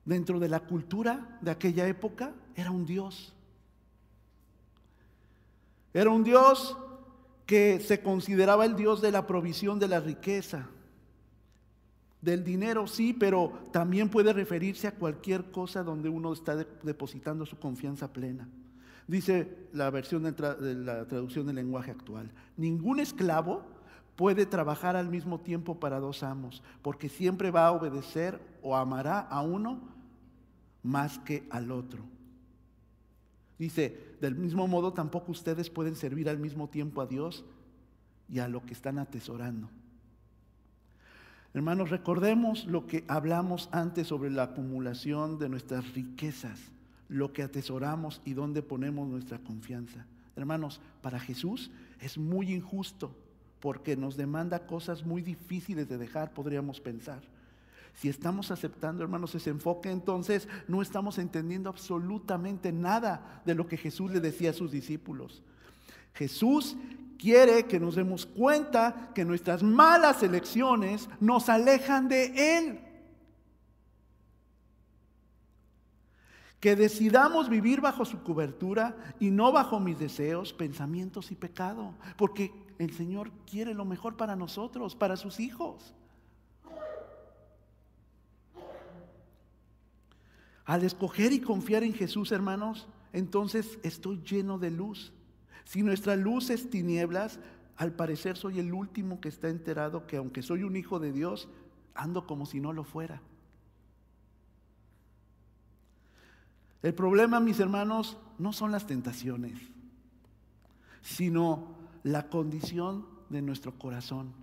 Dentro 0.06 0.40
de 0.40 0.48
la 0.48 0.62
cultura 0.62 1.38
de 1.42 1.52
aquella 1.52 1.86
época 1.88 2.34
era 2.56 2.72
un 2.72 2.86
Dios. 2.86 3.34
Era 5.94 6.10
un 6.10 6.24
Dios 6.24 6.78
que 7.50 7.80
se 7.80 8.00
consideraba 8.00 8.64
el 8.64 8.76
Dios 8.76 9.02
de 9.02 9.12
la 9.12 9.26
provisión 9.26 9.80
de 9.80 9.88
la 9.88 10.00
riqueza, 10.00 10.70
del 12.22 12.44
dinero, 12.44 12.86
sí, 12.86 13.12
pero 13.12 13.54
también 13.72 14.08
puede 14.08 14.34
referirse 14.34 14.86
a 14.86 14.94
cualquier 14.94 15.50
cosa 15.50 15.82
donde 15.82 16.10
uno 16.10 16.32
está 16.32 16.56
depositando 16.84 17.48
su 17.48 17.58
confianza 17.58 18.14
plena. 18.14 18.48
Dice 19.08 19.66
la 19.74 19.90
versión 19.90 20.22
de 20.22 20.76
la 20.76 21.08
traducción 21.08 21.48
del 21.48 21.56
lenguaje 21.56 21.90
actual, 21.90 22.30
ningún 22.56 23.00
esclavo 23.00 23.64
puede 24.16 24.46
trabajar 24.46 24.96
al 24.96 25.10
mismo 25.10 25.40
tiempo 25.40 25.80
para 25.80 26.00
dos 26.00 26.22
amos, 26.22 26.62
porque 26.84 27.10
siempre 27.10 27.50
va 27.50 27.66
a 27.66 27.72
obedecer 27.72 28.40
o 28.62 28.76
amará 28.76 29.22
a 29.22 29.42
uno 29.42 29.80
más 30.84 31.18
que 31.18 31.48
al 31.50 31.72
otro. 31.72 32.04
Dice, 33.58 34.09
del 34.22 34.36
mismo 34.36 34.68
modo 34.68 34.94
tampoco 34.94 35.32
ustedes 35.32 35.70
pueden 35.70 35.96
servir 35.96 36.30
al 36.30 36.40
mismo 36.40 36.70
tiempo 36.70 37.02
a 37.02 37.06
Dios 37.06 37.46
y 38.28 38.40
a 38.40 38.48
lo 38.48 38.66
que 38.66 38.74
están 38.74 39.00
atesorando. 39.00 39.70
Hermanos, 41.54 41.90
recordemos 41.90 42.66
lo 42.66 42.86
que 42.86 43.06
hablamos 43.08 43.70
antes 43.72 44.08
sobre 44.08 44.30
la 44.30 44.44
acumulación 44.44 45.40
de 45.40 45.50
nuestras 45.50 45.94
riquezas 45.94 46.72
lo 47.10 47.34
que 47.34 47.44
atesoramos 47.44 48.22
y 48.24 48.34
dónde 48.34 48.62
ponemos 48.62 49.10
nuestra 49.10 49.40
confianza. 49.40 50.06
Hermanos, 50.36 50.80
para 51.02 51.20
Jesús 51.20 51.72
es 52.00 52.18
muy 52.18 52.54
injusto 52.54 53.14
porque 53.60 53.98
nos 53.98 54.16
demanda 54.16 54.66
cosas 54.68 55.04
muy 55.04 55.22
difíciles 55.22 55.90
de 55.90 55.98
dejar, 55.98 56.34
podríamos 56.34 56.80
pensar. 56.80 57.22
Si 58.00 58.08
estamos 58.08 58.50
aceptando, 58.50 59.04
hermanos, 59.04 59.36
ese 59.36 59.50
enfoque, 59.50 59.92
entonces 59.92 60.48
no 60.70 60.82
estamos 60.82 61.18
entendiendo 61.18 61.70
absolutamente 61.70 62.72
nada 62.72 63.42
de 63.46 63.54
lo 63.56 63.68
que 63.68 63.76
Jesús 63.76 64.10
le 64.10 64.22
decía 64.22 64.52
a 64.52 64.54
sus 64.54 64.72
discípulos. 64.72 65.44
Jesús 66.14 66.78
quiere 67.18 67.66
que 67.66 67.78
nos 67.78 67.96
demos 67.96 68.26
cuenta 68.26 69.12
que 69.14 69.26
nuestras 69.26 69.64
malas 69.64 70.24
elecciones 70.24 71.10
nos 71.20 71.50
alejan 71.50 72.08
de 72.08 72.58
Él. 72.58 72.80
Que 76.62 76.78
decidamos 76.78 77.50
vivir 77.50 77.82
bajo 77.82 78.06
su 78.06 78.24
cobertura 78.24 78.96
y 79.20 79.30
no 79.30 79.52
bajo 79.52 79.82
mis 79.82 80.00
deseos, 80.00 80.54
pensamientos 80.54 81.32
y 81.32 81.36
pecado. 81.36 81.96
Porque 82.16 82.54
el 82.78 82.94
Señor 82.94 83.30
quiere 83.46 83.74
lo 83.74 83.84
mejor 83.84 84.16
para 84.16 84.38
nosotros, 84.38 84.96
para 84.96 85.18
sus 85.18 85.42
hijos. 85.42 85.94
Al 90.70 90.84
escoger 90.84 91.34
y 91.34 91.40
confiar 91.40 91.82
en 91.82 91.96
Jesús, 91.96 92.32
hermanos, 92.32 92.88
entonces 93.12 93.80
estoy 93.82 94.22
lleno 94.22 94.60
de 94.60 94.70
luz. 94.70 95.12
Si 95.66 95.82
nuestra 95.82 96.16
luz 96.16 96.52
es 96.52 96.70
tinieblas, 96.70 97.40
al 97.76 97.94
parecer 97.94 98.38
soy 98.38 98.60
el 98.60 98.72
último 98.72 99.20
que 99.20 99.30
está 99.30 99.50
enterado 99.50 100.06
que 100.06 100.18
aunque 100.18 100.44
soy 100.44 100.62
un 100.62 100.76
hijo 100.76 101.00
de 101.00 101.12
Dios, 101.12 101.50
ando 101.96 102.28
como 102.28 102.46
si 102.46 102.60
no 102.60 102.72
lo 102.72 102.84
fuera. 102.84 103.20
El 106.84 106.94
problema, 106.94 107.40
mis 107.40 107.60
hermanos, 107.60 108.20
no 108.38 108.54
son 108.54 108.72
las 108.72 108.86
tentaciones, 108.86 109.60
sino 111.02 111.78
la 112.04 112.30
condición 112.30 113.08
de 113.30 113.42
nuestro 113.42 113.74
corazón. 113.80 114.34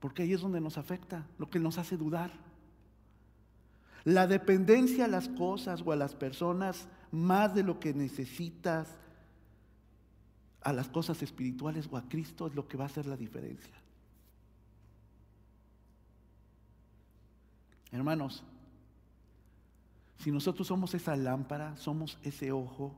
Porque 0.00 0.22
ahí 0.22 0.32
es 0.32 0.40
donde 0.40 0.62
nos 0.62 0.78
afecta, 0.78 1.26
lo 1.36 1.50
que 1.50 1.58
nos 1.58 1.76
hace 1.76 1.98
dudar. 1.98 2.53
La 4.04 4.26
dependencia 4.26 5.06
a 5.06 5.08
las 5.08 5.28
cosas 5.28 5.82
o 5.84 5.92
a 5.92 5.96
las 5.96 6.14
personas 6.14 6.86
más 7.10 7.54
de 7.54 7.62
lo 7.62 7.80
que 7.80 7.94
necesitas, 7.94 8.88
a 10.60 10.72
las 10.72 10.88
cosas 10.88 11.22
espirituales 11.22 11.88
o 11.90 11.96
a 11.96 12.08
Cristo 12.08 12.46
es 12.46 12.54
lo 12.54 12.68
que 12.68 12.76
va 12.76 12.84
a 12.84 12.88
hacer 12.88 13.06
la 13.06 13.16
diferencia. 13.16 13.74
Hermanos, 17.92 18.42
si 20.18 20.32
nosotros 20.32 20.66
somos 20.66 20.94
esa 20.94 21.16
lámpara, 21.16 21.76
somos 21.76 22.18
ese 22.22 22.50
ojo 22.50 22.94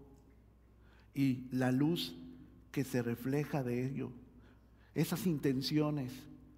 y 1.12 1.48
la 1.50 1.70
luz 1.72 2.14
que 2.72 2.84
se 2.84 3.02
refleja 3.02 3.62
de 3.62 3.86
ello, 3.86 4.10
esas 4.94 5.26
intenciones 5.26 6.12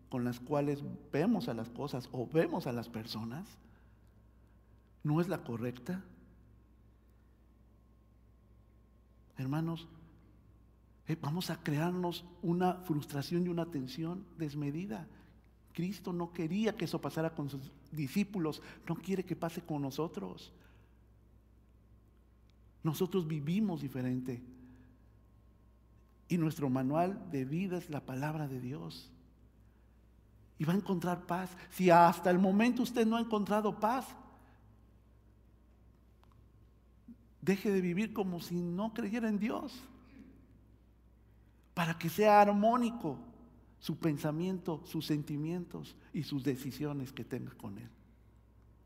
con 0.09 0.25
las 0.25 0.41
cuales 0.41 0.83
vemos 1.13 1.49
a 1.49 1.55
las 1.55 1.69
cosas 1.71 2.09
o 2.13 2.27
vemos 2.27 2.67
a 2.67 2.73
las 2.73 2.89
personas, 2.89 3.49
¿no 5.09 5.23
es 5.23 5.29
la 5.29 5.43
correcta? 5.43 6.05
Hermanos, 9.39 9.89
eh, 11.07 11.17
vamos 11.19 11.49
a 11.49 11.63
crearnos 11.63 12.27
una 12.43 12.75
frustración 12.75 13.47
y 13.47 13.49
una 13.49 13.65
tensión 13.65 14.27
desmedida. 14.37 15.09
Cristo 15.73 16.13
no 16.13 16.35
quería 16.35 16.77
que 16.77 16.85
eso 16.85 17.01
pasara 17.01 17.35
con 17.35 17.49
sus 17.49 17.73
discípulos, 17.91 18.61
no 18.87 18.97
quiere 18.97 19.25
que 19.25 19.35
pase 19.35 19.63
con 19.63 19.81
nosotros. 19.81 20.53
Nosotros 22.83 23.27
vivimos 23.27 23.81
diferente. 23.81 24.43
Y 26.29 26.37
nuestro 26.37 26.69
manual 26.69 27.31
de 27.31 27.47
vida 27.47 27.79
es 27.79 27.89
la 27.89 28.05
palabra 28.05 28.47
de 28.47 28.61
Dios. 28.61 29.11
Y 30.59 30.65
va 30.65 30.75
a 30.75 30.77
encontrar 30.77 31.25
paz. 31.25 31.57
Si 31.71 31.89
hasta 31.89 32.31
el 32.31 32.39
momento 32.39 32.83
usted 32.83 33.07
no 33.07 33.17
ha 33.17 33.21
encontrado 33.21 33.81
paz, 33.81 34.15
deje 37.41 37.71
de 37.71 37.81
vivir 37.81 38.13
como 38.13 38.41
si 38.41 38.57
no 38.57 38.93
creyera 38.93 39.29
en 39.29 39.39
Dios. 39.39 39.83
Para 41.75 41.99
que 41.99 42.09
sea 42.09 42.41
armónico 42.41 43.19
su 43.81 43.97
pensamiento, 43.97 44.83
sus 44.85 45.07
sentimientos 45.07 45.97
y 46.13 46.25
sus 46.25 46.43
decisiones 46.43 47.13
que 47.13 47.25
tenga 47.25 47.53
con 47.53 47.79
Él. 47.79 47.89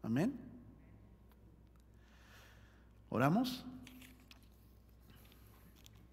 Amén. 0.03 0.39
Oramos. 3.09 3.65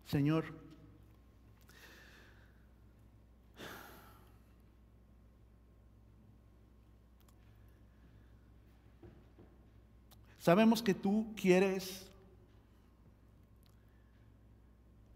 Señor, 0.06 0.46
sabemos 10.40 10.82
que 10.82 10.96
tú 10.96 11.32
quieres 11.36 12.09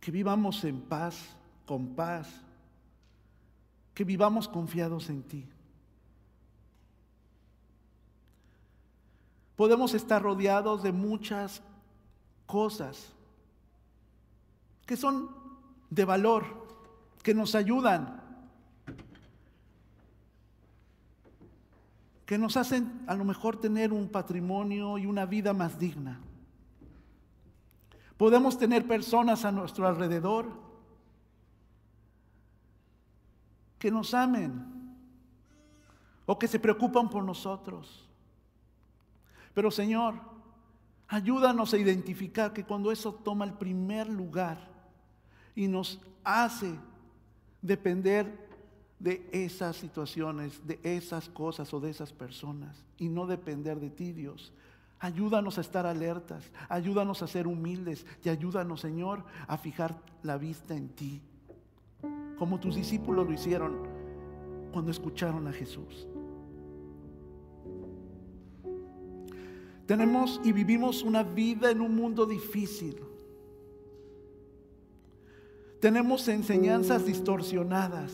que 0.04 0.12
vivamos 0.12 0.62
en 0.66 0.82
paz, 0.82 1.34
con 1.66 1.96
paz, 1.96 2.28
que 3.94 4.04
vivamos 4.04 4.50
confiados 4.50 5.10
en 5.10 5.24
ti. 5.24 5.48
Podemos 9.56 9.94
estar 9.94 10.22
rodeados 10.22 10.84
de 10.84 10.92
muchas 10.92 11.62
cosas 12.46 13.14
que 14.86 14.98
son 14.98 15.30
de 15.90 16.04
valor, 16.04 16.68
que 17.24 17.34
nos 17.34 17.56
ayudan, 17.56 18.22
que 22.26 22.38
nos 22.38 22.58
hacen 22.58 23.06
a 23.08 23.16
lo 23.16 23.24
mejor 23.24 23.58
tener 23.58 23.94
un 23.94 24.10
patrimonio 24.10 24.98
y 24.98 25.06
una 25.06 25.26
vida 25.26 25.54
más 25.54 25.80
digna. 25.80 26.20
Podemos 28.18 28.58
tener 28.58 28.88
personas 28.88 29.44
a 29.46 29.52
nuestro 29.52 29.88
alrededor 29.88 30.48
que 33.80 33.92
nos 33.92 34.14
amen 34.14 34.74
o 36.26 36.40
que 36.40 36.48
se 36.48 36.60
preocupan 36.60 37.10
por 37.10 37.24
nosotros. 37.24 38.08
Pero 39.54 39.70
Señor, 39.72 40.16
ayúdanos 41.08 41.74
a 41.74 41.78
identificar 41.78 42.54
que 42.54 42.64
cuando 42.64 42.92
eso 42.92 43.14
toma 43.14 43.46
el 43.46 43.54
primer 43.54 44.08
lugar 44.08 44.58
y 45.56 45.68
nos 45.68 46.00
hace 46.24 46.76
depender 47.62 48.44
de 49.00 49.28
esas 49.32 49.76
situaciones, 49.76 50.66
de 50.66 50.80
esas 50.82 51.28
cosas 51.28 51.74
o 51.74 51.80
de 51.80 51.90
esas 51.90 52.14
personas 52.14 52.86
y 52.98 53.10
no 53.10 53.28
depender 53.28 53.80
de 53.80 53.90
ti, 53.90 54.14
Dios. 54.14 54.54
Ayúdanos 55.04 55.58
a 55.58 55.62
estar 55.62 55.86
alertas, 55.86 56.50
ayúdanos 56.70 57.22
a 57.22 57.28
ser 57.28 57.46
humildes 57.46 58.06
y 58.24 58.30
ayúdanos, 58.30 58.80
Señor, 58.80 59.26
a 59.48 59.58
fijar 59.58 60.00
la 60.24 60.38
vista 60.38 60.76
en 60.76 60.88
ti 60.90 61.22
como 62.44 62.60
tus 62.60 62.76
discípulos 62.76 63.26
lo 63.26 63.34
hicieron 63.34 63.78
cuando 64.74 64.92
escucharon 64.92 65.48
a 65.48 65.54
Jesús. 65.54 66.08
Tenemos 69.86 70.42
y 70.44 70.52
vivimos 70.52 71.04
una 71.04 71.24
vida 71.24 71.72
en 71.72 71.80
un 71.80 71.96
mundo 71.96 72.26
difícil. 72.26 72.98
Tenemos 75.80 76.28
enseñanzas 76.28 77.06
distorsionadas. 77.06 78.14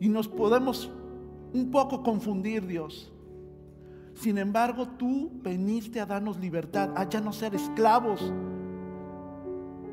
Y 0.00 0.08
nos 0.08 0.26
podemos 0.26 0.90
un 1.52 1.70
poco 1.70 2.02
confundir, 2.02 2.66
Dios. 2.66 3.12
Sin 4.14 4.38
embargo, 4.38 4.86
tú 4.96 5.30
veniste 5.42 6.00
a 6.00 6.06
darnos 6.06 6.38
libertad, 6.38 6.90
a 6.96 7.08
ya 7.08 7.20
no 7.20 7.32
ser 7.32 7.54
esclavos 7.54 8.32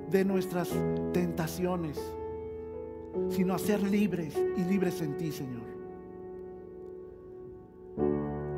de 0.10 0.26
nuestras 0.26 0.70
tentaciones, 1.14 2.00
sino 3.30 3.54
a 3.54 3.60
ser 3.60 3.82
libres 3.82 4.38
y 4.58 4.64
libres 4.64 5.02
en 5.02 5.18
ti, 5.18 5.32
Señor. 5.32 5.72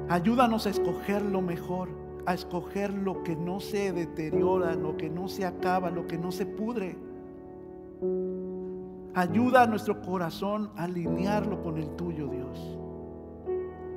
Ayúdanos 0.09 0.67
a 0.67 0.69
escoger 0.69 1.23
lo 1.23 1.41
mejor, 1.41 1.89
a 2.25 2.33
escoger 2.33 2.93
lo 2.93 3.23
que 3.23 3.35
no 3.35 3.59
se 3.59 3.93
deteriora, 3.93 4.75
lo 4.75 4.97
que 4.97 5.09
no 5.09 5.27
se 5.27 5.45
acaba, 5.45 5.89
lo 5.89 6.07
que 6.07 6.17
no 6.17 6.31
se 6.31 6.45
pudre. 6.45 6.97
Ayuda 9.15 9.63
a 9.63 9.67
nuestro 9.67 10.01
corazón 10.01 10.71
a 10.75 10.83
alinearlo 10.83 11.61
con 11.63 11.77
el 11.77 11.95
tuyo, 11.95 12.27
Dios. 12.27 12.77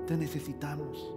Te 0.07 0.17
necesitamos. 0.17 1.16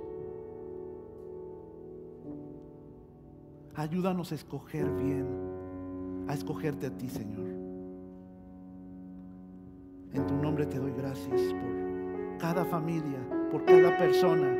Ayúdanos 3.79 4.33
a 4.33 4.35
escoger 4.35 4.91
bien, 4.91 6.25
a 6.27 6.33
escogerte 6.33 6.87
a 6.87 6.89
ti, 6.97 7.07
Señor. 7.07 7.47
En 10.11 10.27
tu 10.27 10.35
nombre 10.35 10.65
te 10.65 10.77
doy 10.77 10.91
gracias 10.91 11.53
por 11.53 12.37
cada 12.39 12.65
familia, 12.65 13.25
por 13.49 13.63
cada 13.63 13.97
persona 13.97 14.53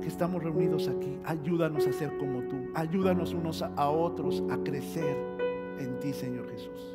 que 0.00 0.08
estamos 0.08 0.42
reunidos 0.42 0.88
aquí. 0.88 1.16
Ayúdanos 1.24 1.86
a 1.86 1.92
ser 1.92 2.18
como 2.18 2.42
tú. 2.48 2.56
Ayúdanos 2.74 3.32
unos 3.32 3.62
a 3.62 3.88
otros 3.90 4.42
a 4.50 4.56
crecer 4.64 5.16
en 5.78 5.96
ti, 6.00 6.12
Señor 6.12 6.50
Jesús. 6.50 6.93